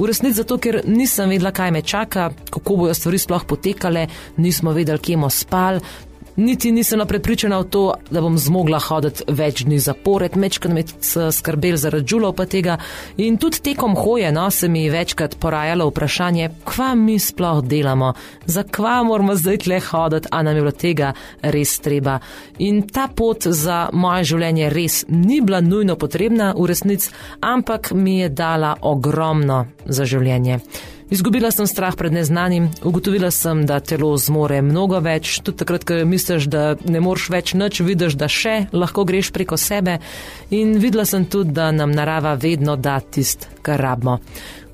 V 0.00 0.08
resnici 0.08 0.40
zato, 0.40 0.58
ker 0.58 0.82
nisem 0.88 1.30
vedela, 1.30 1.52
kaj 1.54 1.70
me 1.70 1.82
čaka, 1.82 2.30
kako 2.50 2.76
bojo 2.76 2.94
stvari 2.94 3.18
sploh 3.18 3.44
potekale, 3.46 4.08
nismo 4.36 4.72
vedeli, 4.72 4.98
kje 4.98 5.16
bomo 5.16 5.30
spali. 5.30 6.09
Niti 6.36 6.72
nisem 6.72 7.00
prepričana 7.06 7.58
v 7.58 7.64
to, 7.64 7.94
da 8.10 8.20
bom 8.20 8.38
zmogla 8.38 8.78
hoditi 8.78 9.24
več 9.28 9.64
dni 9.66 9.78
zapored, 9.82 10.36
mečkrat 10.36 10.72
me 10.72 10.84
skrbel 11.32 11.76
zaradi 11.76 12.06
žulov 12.06 12.36
pa 12.38 12.46
tega. 12.46 12.78
In 13.18 13.36
tudi 13.36 13.58
tekom 13.60 13.96
hoje 13.98 14.30
no, 14.32 14.46
se 14.50 14.68
mi 14.68 14.86
večkrat 14.90 15.34
porajalo 15.40 15.88
vprašanje, 15.90 16.50
kva 16.64 16.94
mi 16.94 17.18
sploh 17.18 17.62
delamo, 17.64 18.12
za 18.46 18.62
kva 18.62 19.02
moramo 19.02 19.34
zdaj 19.34 19.58
tle 19.64 19.80
hoditi, 19.80 20.28
a 20.30 20.42
nam 20.42 20.56
je 20.56 20.62
bilo 20.62 20.72
tega 20.72 21.12
res 21.42 21.78
treba. 21.80 22.20
In 22.58 22.82
ta 22.88 23.08
pot 23.08 23.46
za 23.46 23.88
moje 23.92 24.30
življenje 24.32 24.70
res 24.70 25.04
ni 25.08 25.40
bila 25.40 25.60
nujno 25.60 25.96
potrebna 25.96 26.54
v 26.56 26.70
resnici, 26.70 27.10
ampak 27.40 27.90
mi 27.92 28.20
je 28.20 28.28
dala 28.28 28.76
ogromno 28.80 29.64
za 29.84 30.06
življenje. 30.06 30.60
Izgubila 31.10 31.50
sem 31.50 31.66
strah 31.66 31.96
pred 31.98 32.12
neznanim, 32.14 32.68
ugotovila 32.86 33.30
sem, 33.34 33.64
da 33.66 33.80
telo 33.82 34.12
zmore 34.14 34.60
mnogo 34.62 35.00
več, 35.02 35.40
tudi 35.42 35.58
takrat, 35.58 35.82
ko 35.82 35.96
misliš, 36.06 36.46
da 36.46 36.76
ne 36.86 37.02
moreš 37.02 37.26
več 37.34 37.54
nič, 37.58 37.80
vidiš, 37.82 38.14
da 38.14 38.28
še 38.30 38.68
lahko 38.70 39.02
greš 39.08 39.32
preko 39.34 39.58
sebe 39.58 39.98
in 40.54 40.76
videla 40.78 41.02
sem 41.02 41.26
tudi, 41.26 41.50
da 41.58 41.72
nam 41.74 41.90
narava 41.90 42.36
vedno 42.38 42.78
da 42.78 43.00
tist, 43.02 43.48
kar 43.66 43.82
rabimo. 43.82 44.20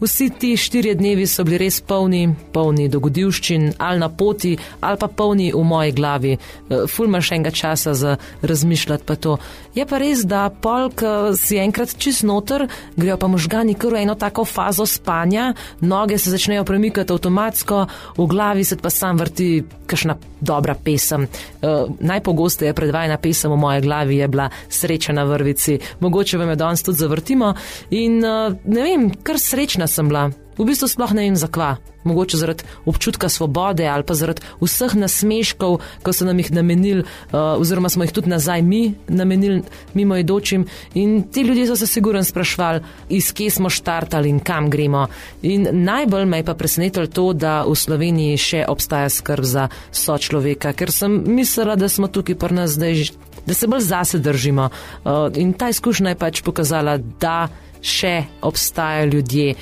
Vsi 0.01 0.29
ti 0.39 0.57
štirje 0.61 0.95
dnevi 0.95 1.25
so 1.27 1.45
bili 1.45 1.63
res 1.65 1.79
polni, 1.81 2.27
polni 2.53 2.91
dogodivščin, 2.93 3.71
ali 3.81 4.03
na 4.03 4.11
poti, 4.13 4.53
ali 4.85 5.01
pa 5.01 5.09
polni 5.09 5.49
v 5.55 5.63
moji 5.65 5.95
glavi. 5.97 6.35
Eh, 6.37 6.85
ful 6.85 7.09
imaš 7.09 7.33
enega 7.33 7.51
časa 7.51 7.95
za 7.95 8.17
razmišljati 8.43 9.05
pa 9.09 9.17
to. 9.17 9.39
Je 9.77 9.85
pa 9.85 9.99
res, 10.01 10.23
da 10.25 10.47
polk 10.49 11.03
si 11.37 11.59
enkrat 11.61 11.91
čist 12.01 12.25
noter, 12.25 12.65
grejo 12.97 13.19
pa 13.21 13.29
možgani 13.29 13.75
kar 13.77 13.93
v 13.93 14.07
eno 14.07 14.15
tako 14.17 14.47
fazo 14.49 14.87
spanja, 14.89 15.51
noge 15.85 16.17
se 16.19 16.33
začnejo 16.33 16.65
premikati 16.65 17.13
avtomatsko, 17.13 17.83
v 18.17 18.27
glavi 18.27 18.65
se 18.65 18.79
pa 18.81 18.89
sam 18.91 19.21
vrti 19.21 19.67
kakšna 19.87 20.17
dobra 20.41 20.75
pesem. 20.81 21.29
Uh, 21.61 21.93
najpogosteje 22.01 22.73
predvajana 22.73 23.21
pesem 23.21 23.53
v 23.53 23.61
moji 23.61 23.85
glavi 23.85 24.17
je 24.17 24.29
bila 24.29 24.49
Sreča 24.69 25.13
na 25.13 25.29
vrvici. 25.29 25.79
Mogoče 26.01 26.41
vam 26.41 26.51
jo 26.55 26.57
danes 26.57 26.83
tudi 26.83 26.99
zavrtimo 27.05 27.53
in 27.91 28.25
uh, 28.25 28.57
ne 28.65 28.83
vem, 28.83 29.11
kar 29.23 29.37
srečna 29.37 29.87
sem 29.87 30.09
bila. 30.09 30.31
V 30.57 30.65
bistvu 30.65 30.89
sploh 30.89 31.13
ne 31.13 31.29
vem 31.29 31.37
zakva. 31.37 31.77
Mogoče 32.07 32.39
zaradi 32.39 32.65
občutka 32.87 33.29
svobode 33.29 33.85
ali 33.87 34.07
pa 34.07 34.15
zaradi 34.15 34.41
vseh 34.63 34.95
nasmeškov, 34.95 35.81
ko 36.03 36.13
so 36.15 36.25
nam 36.25 36.39
jih 36.39 36.53
namenili, 36.55 37.03
uh, 37.03 37.59
oziroma 37.61 37.91
smo 37.91 38.07
jih 38.07 38.13
tudi 38.15 38.31
nazaj 38.31 38.63
mi 38.63 38.95
namenili, 39.09 39.63
mimo 39.95 40.17
idočim. 40.17 40.67
In 40.95 41.23
ti 41.29 41.43
ljudje 41.43 41.67
so 41.67 41.77
se 41.77 41.87
sigurno 41.87 42.25
sprašvali, 42.25 42.81
iz 43.09 43.33
kje 43.33 43.51
smo 43.51 43.71
štartali 43.71 44.31
in 44.31 44.41
kam 44.41 44.71
gremo. 44.71 45.07
In 45.43 45.69
najbolj 45.73 46.25
me 46.25 46.41
je 46.41 46.45
pa 46.45 46.55
presenetilo 46.55 47.07
to, 47.07 47.33
da 47.33 47.65
v 47.67 47.75
Sloveniji 47.75 48.39
še 48.39 48.65
obstaja 48.69 49.11
skrb 49.11 49.45
za 49.45 49.69
sočloveka, 49.93 50.73
ker 50.73 50.93
sem 50.93 51.21
mislila, 51.27 51.77
da 51.77 51.89
smo 51.89 52.09
tukaj 52.09 52.39
pri 52.39 52.55
nas 52.55 52.79
zdaj, 52.79 53.11
da 53.47 53.55
se 53.55 53.67
bolj 53.67 53.83
zase 53.83 54.19
držimo. 54.19 54.71
Uh, 55.05 55.27
in 55.37 55.53
ta 55.53 55.69
izkušnja 55.69 56.15
je 56.15 56.23
pač 56.23 56.43
pokazala, 56.47 56.97
da 57.21 57.49
še 57.83 58.25
obstajajo 58.43 59.11
ljudje, 59.13 59.55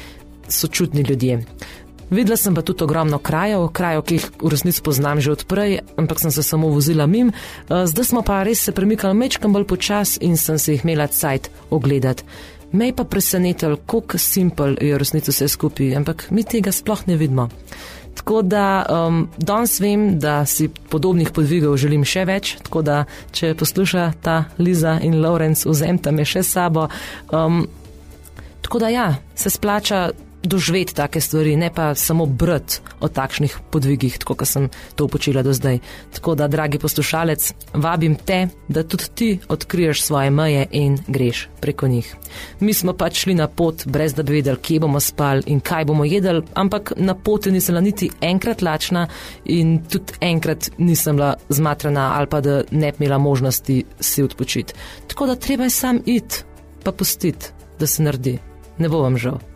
sočutni 0.48 1.02
ljudje. 1.02 1.40
Videla 2.10 2.36
sem 2.36 2.54
pa 2.54 2.62
tudi 2.62 2.84
ogromno 2.84 3.18
krajev, 3.18 3.68
krajev, 3.72 4.02
ki 4.04 4.18
jih 4.18 4.26
v 4.42 4.50
resnici 4.52 4.82
poznam 4.84 5.20
že 5.20 5.32
odprej, 5.32 5.80
ampak 5.96 6.20
sem 6.20 6.30
se 6.30 6.42
samo 6.42 6.68
vozila 6.68 7.06
mim. 7.06 7.32
Eh, 7.32 7.86
zdaj 7.86 8.04
smo 8.04 8.22
pa 8.22 8.42
res 8.42 8.62
se 8.64 8.72
premikali 8.72 9.14
mečkam 9.14 9.52
bolj 9.52 9.64
počas 9.64 10.18
in 10.20 10.36
sem 10.36 10.58
se 10.58 10.72
jih 10.72 10.84
imela 10.84 11.06
cajt 11.06 11.50
ogledati. 11.70 12.24
Me 12.72 12.86
je 12.86 12.96
pa 12.96 13.04
presenetil, 13.04 13.76
kako 13.86 14.18
simpel 14.18 14.76
je 14.80 14.94
v 14.94 14.98
resnici 14.98 15.30
vse 15.30 15.48
skupaj, 15.48 15.94
ampak 15.96 16.26
mi 16.30 16.42
tega 16.42 16.72
sploh 16.72 17.06
ne 17.06 17.16
vidimo. 17.16 17.48
Tako 18.14 18.42
da 18.42 18.86
um, 18.86 19.28
danes 19.38 19.80
vem, 19.80 20.18
da 20.18 20.46
si 20.46 20.68
podobnih 20.68 21.30
podvigov 21.30 21.76
želim 21.76 22.04
še 22.04 22.24
več, 22.24 22.56
tako 22.62 22.82
da 22.82 23.04
če 23.32 23.54
posluša 23.58 24.12
ta 24.22 24.44
Liza 24.58 24.98
in 25.02 25.20
Lorenz, 25.22 25.66
vzemta 25.66 26.10
me 26.10 26.24
še 26.24 26.42
sabo. 26.42 26.88
Um, 27.30 27.66
Tako 28.64 28.78
da 28.78 28.88
ja, 28.88 29.14
se 29.34 29.50
splača 29.50 30.10
doživeti 30.44 30.94
take 30.94 31.20
stvari, 31.20 31.56
ne 31.56 31.70
pa 31.74 31.94
samo 31.94 32.26
brati 32.26 32.80
o 33.00 33.08
takšnih 33.08 33.58
podvigih, 33.70 34.18
tako 34.18 34.34
kot 34.34 34.48
sem 34.48 34.68
to 34.94 35.08
počela 35.08 35.42
do 35.42 35.52
zdaj. 35.52 35.78
Tako 36.14 36.34
da, 36.34 36.48
dragi 36.48 36.78
poslušalec, 36.78 37.52
vabim 37.74 38.14
te, 38.14 38.48
da 38.68 38.82
tudi 38.82 39.04
ti 39.14 39.38
odkriješ 39.48 40.02
svoje 40.02 40.30
meje 40.30 40.66
in 40.70 40.98
greš 41.08 41.48
preko 41.60 41.88
njih. 41.88 42.14
Mi 42.60 42.74
smo 42.74 42.92
pač 42.92 43.24
šli 43.24 43.34
na 43.34 43.48
pot, 43.48 43.86
brez 43.86 44.14
da 44.14 44.22
bi 44.22 44.32
vedeli, 44.32 44.60
kje 44.62 44.80
bomo 44.80 45.00
spali 45.00 45.42
in 45.46 45.60
kaj 45.60 45.84
bomo 45.84 46.04
jedli, 46.04 46.42
ampak 46.54 46.92
na 46.96 47.14
poti 47.14 47.52
nisem 47.52 47.72
bila 47.72 47.80
niti 47.80 48.10
enkrat 48.20 48.62
lačna 48.62 49.08
in 49.44 49.78
tudi 49.88 50.12
enkrat 50.20 50.70
nisem 50.78 51.16
bila 51.16 51.34
zmatrana 51.48 52.12
ali 52.14 52.26
pa 52.26 52.40
da 52.40 52.62
ne 52.70 52.92
bi 52.92 53.04
imela 53.04 53.18
možnosti 53.18 53.84
si 54.00 54.22
odpočiti. 54.22 54.74
Tako 55.06 55.26
da 55.26 55.36
treba 55.36 55.64
je 55.64 55.70
sam 55.70 56.00
iti, 56.06 56.42
pa 56.84 56.92
pustiti, 56.92 57.46
da 57.78 57.86
se 57.86 58.02
naredi 58.02 58.38
ne 58.78 58.88
bo 58.88 59.02
vam 59.02 59.18
žal. 59.18 59.53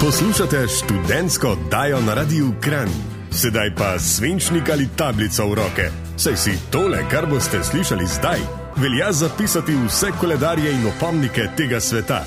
Poslušate 0.00 0.66
študentsko 0.68 1.48
oddajo 1.48 2.00
na 2.00 2.14
Radiu 2.14 2.46
Kran, 2.60 2.88
sedaj 3.30 3.74
pa 3.74 3.98
svinčnik 3.98 4.70
ali 4.70 4.88
tablico 4.96 5.46
v 5.46 5.54
roke. 5.54 5.90
Saj 6.16 6.36
si 6.36 6.54
tole, 6.70 6.98
kar 7.10 7.26
boste 7.26 7.64
slišali 7.64 8.06
zdaj, 8.06 8.38
velja 8.76 9.12
zapisati 9.12 9.72
vse 9.86 10.06
koledarje 10.20 10.72
in 10.72 10.86
opomnike 10.86 11.48
tega 11.56 11.80
sveta. 11.80 12.24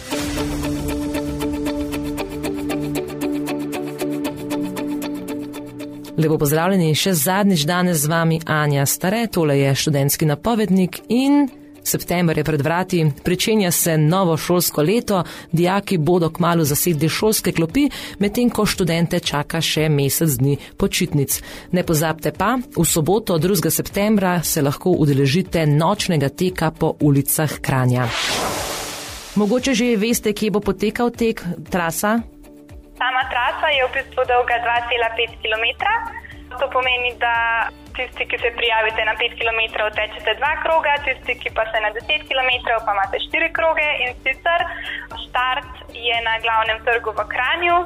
Lepo 6.18 6.38
pozdravljeni, 6.38 6.96
še 6.96 7.14
zadnjič 7.14 7.64
danes 7.66 8.04
z 8.04 8.12
vami 8.12 8.42
Anja 8.46 8.86
Stare, 8.86 9.28
tole 9.28 9.60
je 9.60 9.76
študentski 9.76 10.26
napovednik 10.26 11.00
in 11.08 11.48
September 11.84 12.38
je 12.38 12.44
pred 12.44 12.62
vrati, 12.62 13.12
pričenja 13.24 13.72
se 13.72 13.98
novo 13.98 14.38
šolsko 14.38 14.82
leto, 14.82 15.24
dijaki 15.52 15.98
bodo 15.98 16.30
kmalo 16.30 16.64
zasedli 16.64 17.10
šolske 17.10 17.52
klopi, 17.52 17.90
medtem 18.20 18.50
ko 18.50 18.66
študente 18.66 19.20
čaka 19.20 19.62
še 19.62 19.90
mesec 19.90 20.38
dni 20.40 20.58
počitnic. 20.78 21.42
Ne 21.72 21.84
pozabite 21.84 22.32
pa, 22.38 22.58
v 22.78 22.86
soboto 22.86 23.38
2. 23.40 23.70
septembra 23.70 24.42
se 24.44 24.62
lahko 24.62 24.92
udeležite 24.92 25.66
nočnega 25.66 26.30
teka 26.30 26.72
po 26.72 26.96
ulicah 27.00 27.60
Kranja. 27.62 28.08
Mogoče 29.36 29.74
že 29.74 29.96
veste, 29.96 30.34
kje 30.34 30.52
bo 30.52 30.60
potekal 30.60 31.12
tek, 31.12 31.40
trasa? 31.72 32.20
Sama 33.00 33.24
trasa 33.32 33.72
je 33.72 33.82
v 33.88 33.92
bistvu 33.96 34.22
dolga 34.28 34.60
2,5 34.60 35.40
km. 35.40 35.66
To 36.60 36.68
pomeni, 36.70 37.16
da 37.18 37.72
tisti, 37.98 38.26
ki 38.30 38.38
se 38.44 38.52
prijavite 38.60 39.06
na 39.06 39.14
5 39.20 39.38
km, 39.40 39.62
tečete 39.98 40.36
dva 40.40 40.54
kroga, 40.64 40.94
tisti, 41.06 41.36
ki 41.42 41.50
pa 41.58 41.66
se 41.72 41.82
na 41.86 41.92
10 41.98 42.28
km, 42.30 42.52
pa 42.86 42.92
imate 42.96 43.18
4 43.26 43.52
kroge 43.58 43.88
in 44.04 44.16
sicer 44.24 44.62
start 45.28 45.72
je 45.94 46.18
na 46.28 46.40
glavnem 46.44 46.80
trgu 46.86 47.12
v 47.20 47.28
Kranju. 47.34 47.78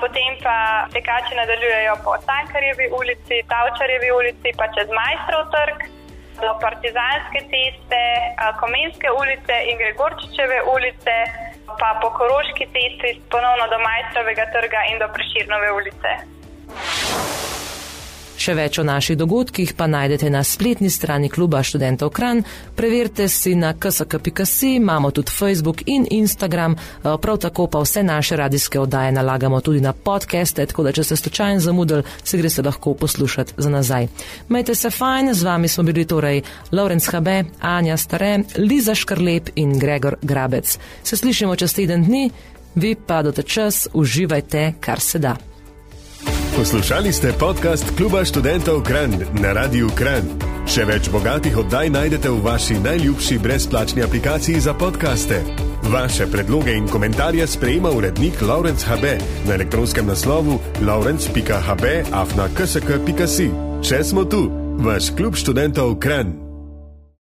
Potem 0.00 0.36
pa 0.42 0.86
tekači 0.94 1.34
nadaljujejo 1.34 1.94
po 2.04 2.12
Tankarjevi 2.26 2.86
ulici, 3.00 3.42
Tavčarjevi 3.50 4.10
ulici, 4.20 4.48
pa 4.58 4.66
čez 4.74 4.88
Majstrov 4.98 5.50
trg, 5.54 5.78
do 6.42 6.52
Partizanske 6.62 7.40
ceste, 7.50 8.02
Komenske 8.60 9.10
ulice 9.22 9.56
in 9.70 9.78
Gregorčičeve 9.82 10.58
ulice, 10.74 11.16
pa 11.80 11.98
po 12.02 12.10
Koroški 12.18 12.70
cesti 12.74 13.10
ponovno 13.30 13.66
do 13.72 13.78
Majstrovega 13.88 14.46
trga 14.54 14.86
in 14.92 15.02
do 15.02 15.08
Preširnove 15.14 15.72
ulice. 15.80 16.12
Še 18.38 18.54
več 18.54 18.78
o 18.78 18.84
naših 18.86 19.16
dogodkih 19.18 19.72
pa 19.74 19.88
najdete 19.90 20.28
na 20.30 20.44
spletni 20.46 20.86
strani 20.94 21.26
kluba 21.26 21.58
študentov 21.66 22.12
Kran. 22.14 22.44
Preverite 22.78 23.26
si 23.28 23.56
na 23.58 23.72
ksk.si, 23.74 24.76
imamo 24.78 25.10
tudi 25.10 25.34
Facebook 25.34 25.82
in 25.90 26.06
Instagram, 26.06 26.76
eh, 26.78 27.16
prav 27.18 27.40
tako 27.42 27.66
pa 27.66 27.82
vse 27.82 28.02
naše 28.02 28.36
radijske 28.38 28.78
oddaje 28.78 29.12
nalagamo 29.12 29.60
tudi 29.60 29.80
na 29.80 29.92
podcaste, 29.92 30.66
tako 30.66 30.86
da 30.86 30.92
če 30.92 31.04
ste 31.04 31.16
slučajno 31.16 31.60
zamudili, 31.60 32.02
se 32.24 32.38
greste 32.38 32.62
lahko 32.62 32.94
poslušati 32.94 33.54
za 33.56 33.70
nazaj. 33.70 34.06
Majte 34.48 34.74
se 34.74 34.90
fajn, 34.90 35.34
z 35.34 35.42
vami 35.42 35.68
smo 35.68 35.82
bili 35.82 36.06
torej 36.06 36.42
Lorenz 36.72 37.10
HB, 37.10 37.28
Anja 37.60 37.96
Stare, 37.96 38.38
Liza 38.56 38.94
Škrlep 38.94 39.50
in 39.56 39.78
Gregor 39.78 40.16
Grabec. 40.22 40.78
Se 41.02 41.16
slišimo 41.16 41.56
čez 41.56 41.74
teden 41.74 42.04
dni, 42.04 42.30
vi 42.74 42.94
pa 42.94 43.22
do 43.22 43.32
ta 43.32 43.42
čas 43.42 43.88
uživajte, 43.92 44.72
kar 44.80 45.00
se 45.00 45.18
da. 45.18 45.47
Poslušali 46.58 47.12
ste 47.12 47.30
podcast 47.38 47.86
Kluba 47.94 48.24
študentov 48.26 48.82
Kran 48.82 49.14
na 49.38 49.54
Radiu 49.54 49.86
Kran. 49.94 50.26
Še 50.66 50.82
več 50.90 51.06
bogatih 51.06 51.54
oddaj 51.54 51.86
najdete 51.86 52.32
v 52.34 52.42
vaši 52.42 52.80
najljubši 52.82 53.38
brezplačni 53.38 54.02
aplikaciji 54.02 54.58
za 54.66 54.74
podkaste. 54.74 55.38
Vaše 55.86 56.26
predloge 56.26 56.74
in 56.74 56.90
komentarje 56.90 57.46
sprejema 57.46 57.94
urednik 57.94 58.42
Laurence 58.42 58.82
HB 58.90 59.22
na 59.46 59.54
elektronskem 59.54 60.10
naslovu 60.10 60.58
laurence.hb 60.82 61.94
afna 62.10 62.50
ksk.si. 62.50 63.48
Če 63.86 64.02
smo 64.02 64.26
tu, 64.26 64.50
vaš 64.82 65.14
klub 65.14 65.38
študentov 65.38 65.94
Kran. 66.02 66.47